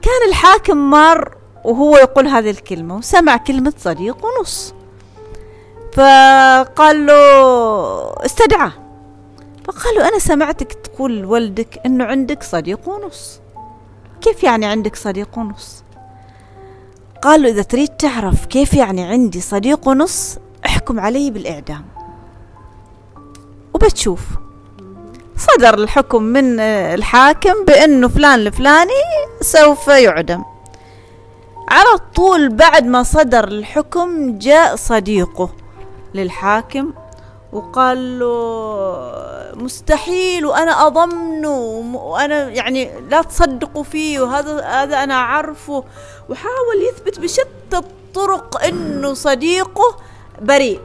كان 0.02 0.28
الحاكم 0.28 0.90
مار 0.90 1.34
وهو 1.64 1.96
يقول 1.96 2.26
هذه 2.26 2.50
الكلمة 2.50 2.96
وسمع 2.96 3.36
كلمة 3.36 3.72
صديق 3.78 4.16
ونص. 4.24 4.74
فقال 5.92 7.06
له 7.06 7.14
استدعاه 8.26 8.72
فقال 9.64 9.94
له 9.94 10.08
أنا 10.08 10.18
سمعتك 10.18 10.72
تقول 10.72 11.18
لولدك 11.18 11.80
أنه 11.86 12.04
عندك 12.04 12.42
صديق 12.42 12.88
ونص. 12.88 13.40
كيف 14.20 14.44
يعني 14.44 14.66
عندك 14.66 14.96
صديق 14.96 15.38
ونص؟ 15.38 15.79
قال 17.22 17.42
له 17.42 17.48
إذا 17.48 17.62
تريد 17.62 17.88
تعرف 17.88 18.46
كيف 18.46 18.74
يعني 18.74 19.04
عندي 19.04 19.40
صديق 19.40 19.88
ونص 19.88 20.36
احكم 20.66 21.00
علي 21.00 21.30
بالإعدام. 21.30 21.84
وبتشوف. 23.74 24.20
صدر 25.36 25.74
الحكم 25.74 26.22
من 26.22 26.60
الحاكم 26.60 27.64
بأنه 27.66 28.08
فلان 28.08 28.34
الفلاني 28.38 28.90
سوف 29.40 29.88
يعدم. 29.88 30.42
على 31.68 31.98
طول 32.14 32.48
بعد 32.48 32.86
ما 32.86 33.02
صدر 33.02 33.44
الحكم 33.48 34.38
جاء 34.38 34.76
صديقه 34.76 35.50
للحاكم 36.14 36.92
وقال 37.52 38.18
له 38.18 39.54
مستحيل 39.54 40.46
وأنا 40.46 40.86
اضمنه 40.86 41.48
وم- 41.50 41.79
وأنا 42.00 42.48
يعني 42.48 43.00
لا 43.00 43.22
تصدقوا 43.22 43.82
فيه 43.82 44.20
وهذا 44.20 44.60
هذا 44.60 45.04
أنا 45.04 45.14
أعرفه. 45.14 45.84
وحاول 46.28 46.82
يثبت 46.92 47.20
بشتى 47.20 47.76
الطرق 47.76 48.64
إنه 48.64 49.14
صديقه 49.14 49.96
بريء. 50.40 50.80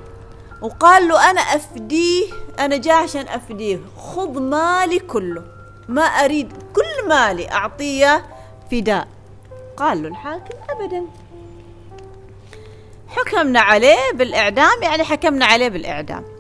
وقال 0.62 1.08
له 1.08 1.32
أنا 1.32 1.42
أفديه 1.42 2.26
أنا 2.60 2.78
جاي 2.78 2.94
عشان 2.96 3.28
أفديه. 3.28 3.80
خذ 3.98 4.40
مالي 4.40 5.00
كله. 5.00 5.44
ما 5.88 6.02
أريد 6.02 6.54
كل 6.74 7.08
مالي 7.10 7.52
أعطيه 7.52 8.26
فداء. 8.72 9.08
قال 9.78 10.04
له 10.04 10.08
الحاكم 10.08 10.58
ابدا. 10.70 11.06
حكمنا 13.08 13.60
عليه 13.60 14.12
بالإعدام 14.14 14.82
يعني 14.82 15.04
حكمنا 15.04 15.46
عليه 15.46 15.68
بالإعدام. 15.70 16.35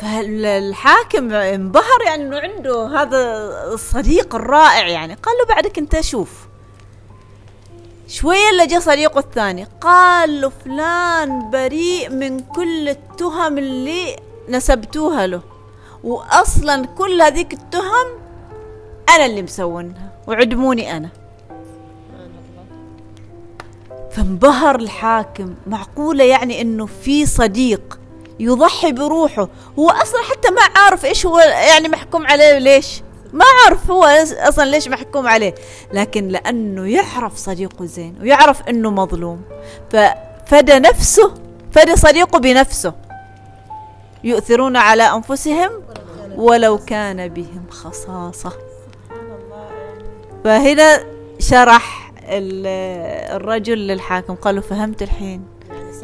فالحاكم 0.00 1.32
انبهر 1.32 2.02
يعني 2.06 2.22
انه 2.22 2.38
عنده 2.38 3.02
هذا 3.02 3.18
الصديق 3.72 4.34
الرائع 4.34 4.88
يعني. 4.88 5.14
قال 5.14 5.34
له 5.38 5.54
بعدك 5.54 5.78
انت 5.78 6.00
شوف. 6.00 6.46
شوية 8.08 8.50
اللي 8.50 8.66
جاء 8.66 8.80
صديقه 8.80 9.18
الثاني. 9.18 9.66
قال 9.80 10.40
له 10.40 10.52
فلان 10.64 11.50
بريء 11.50 12.10
من 12.10 12.40
كل 12.40 12.88
التهم 12.88 13.58
اللي 13.58 14.16
نسبتوها 14.48 15.26
له. 15.26 15.42
واصلا 16.04 16.86
كل 16.86 17.22
هذيك 17.22 17.52
التهم 17.52 18.06
أنا 19.08 19.26
اللي 19.26 19.42
مسوينها. 19.42 20.12
وعدموني 20.26 20.96
أنا. 20.96 21.08
فانبهر 24.10 24.74
الحاكم. 24.74 25.54
معقولة 25.66 26.24
يعني 26.24 26.60
إنه 26.60 26.86
في 26.86 27.26
صديق 27.26 27.98
يضحي 28.40 28.92
بروحه. 28.92 29.48
هو 29.78 29.90
أصلا 29.90 30.22
حتى 30.30 30.50
ما 30.50 30.60
عارف 30.76 31.04
إيش 31.04 31.26
هو 31.26 31.38
يعني 31.38 31.88
محكوم 31.88 32.26
عليه 32.26 32.58
ليش. 32.58 33.02
ما 33.32 33.44
عارف 33.64 33.90
هو 33.90 34.04
أصلا 34.38 34.64
ليش 34.64 34.88
محكوم 34.88 35.26
عليه. 35.26 35.54
لكن 35.92 36.28
لأنه 36.28 36.86
يعرف 36.88 37.36
صديقه 37.36 37.84
زين 37.84 38.16
ويعرف 38.20 38.62
إنه 38.68 38.90
مظلوم. 38.90 39.42
ففدى 39.90 40.78
نفسه 40.78 41.34
فدى 41.72 41.96
صديقه 41.96 42.38
بنفسه. 42.38 42.94
يؤثرون 44.24 44.76
على 44.76 45.02
أنفسهم 45.02 45.70
ولو 46.36 46.78
كان 46.78 47.28
بهم 47.28 47.64
خصاصة. 47.70 48.52
فهنا 50.44 51.04
شرح 51.38 52.12
ال- 52.22 52.66
الرجل 53.36 53.78
للحاكم. 53.78 54.34
قالوا 54.34 54.62
فهمت 54.62 55.02
الحين. 55.02 55.53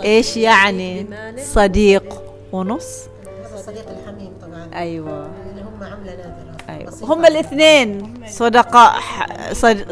إيش 0.05 0.37
يعني؟ 0.37 1.07
صديق 1.39 2.23
ونص؟ 2.53 3.05
هذا 3.47 3.55
الصديق 3.55 3.87
الحميم 3.91 4.33
طبعا. 4.43 4.71
أيوه. 4.75 5.31
اللي 5.51 5.63
هم 5.63 5.83
عملة 5.83 6.17
نادرة. 6.17 6.57
أيوه. 6.69 6.93
هم 7.03 7.27
الاثنين 7.27 8.15
صدقاء 8.27 8.95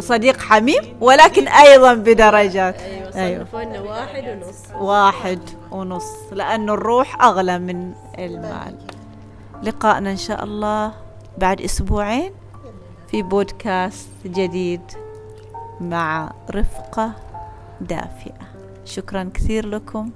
صديق 0.00 0.36
حميم 0.40 0.96
ولكن 1.00 1.48
أيضا 1.48 1.94
بدرجات. 1.94 2.80
أيوه 2.80 3.16
أيوه. 3.16 3.44
صنفوا 3.44 3.62
لنا 3.62 3.80
واحد 3.80 4.24
ونص. 4.24 4.56
واحد 4.80 5.40
ونص. 5.70 6.12
لأنه 6.32 6.74
الروح 6.74 7.22
أغلى 7.22 7.58
من 7.58 7.92
المال. 8.18 8.74
لقاءنا 9.62 10.10
إن 10.10 10.16
شاء 10.16 10.44
الله 10.44 10.92
بعد 11.38 11.60
أسبوعين 11.60 12.32
في 13.10 13.22
بودكاست 13.22 14.08
جديد 14.24 14.80
مع 15.80 16.32
رفقة 16.50 17.12
دافئة. 17.80 18.47
شكرا 18.88 19.30
كثير 19.34 19.66
لكم. 19.66 20.10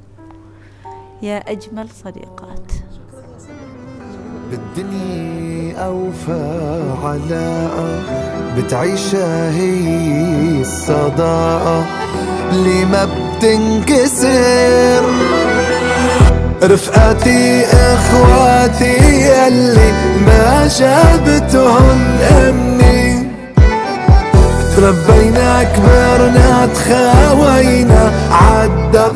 يا 1.22 1.36
أجمل 1.36 1.88
صديقات. 2.04 2.72
بالدنيا 4.50 5.78
أوفى 5.86 6.82
علاقة 7.04 8.02
بتعيشها 8.56 9.50
هي 9.50 10.60
الصداقة 10.60 11.84
اللي 12.52 12.84
ما 12.84 13.04
بتنكسر؟ 13.04 15.04
رفقاتي 16.62 17.64
إخواتي 17.66 18.96
يلي 19.28 19.92
ما 20.26 20.68
جابتهن 20.78 22.18
امي 22.20 22.71
تربينا 24.82 25.62
كبرنا 25.62 26.66
تخاوينا 26.74 28.12
عدى 28.30 29.06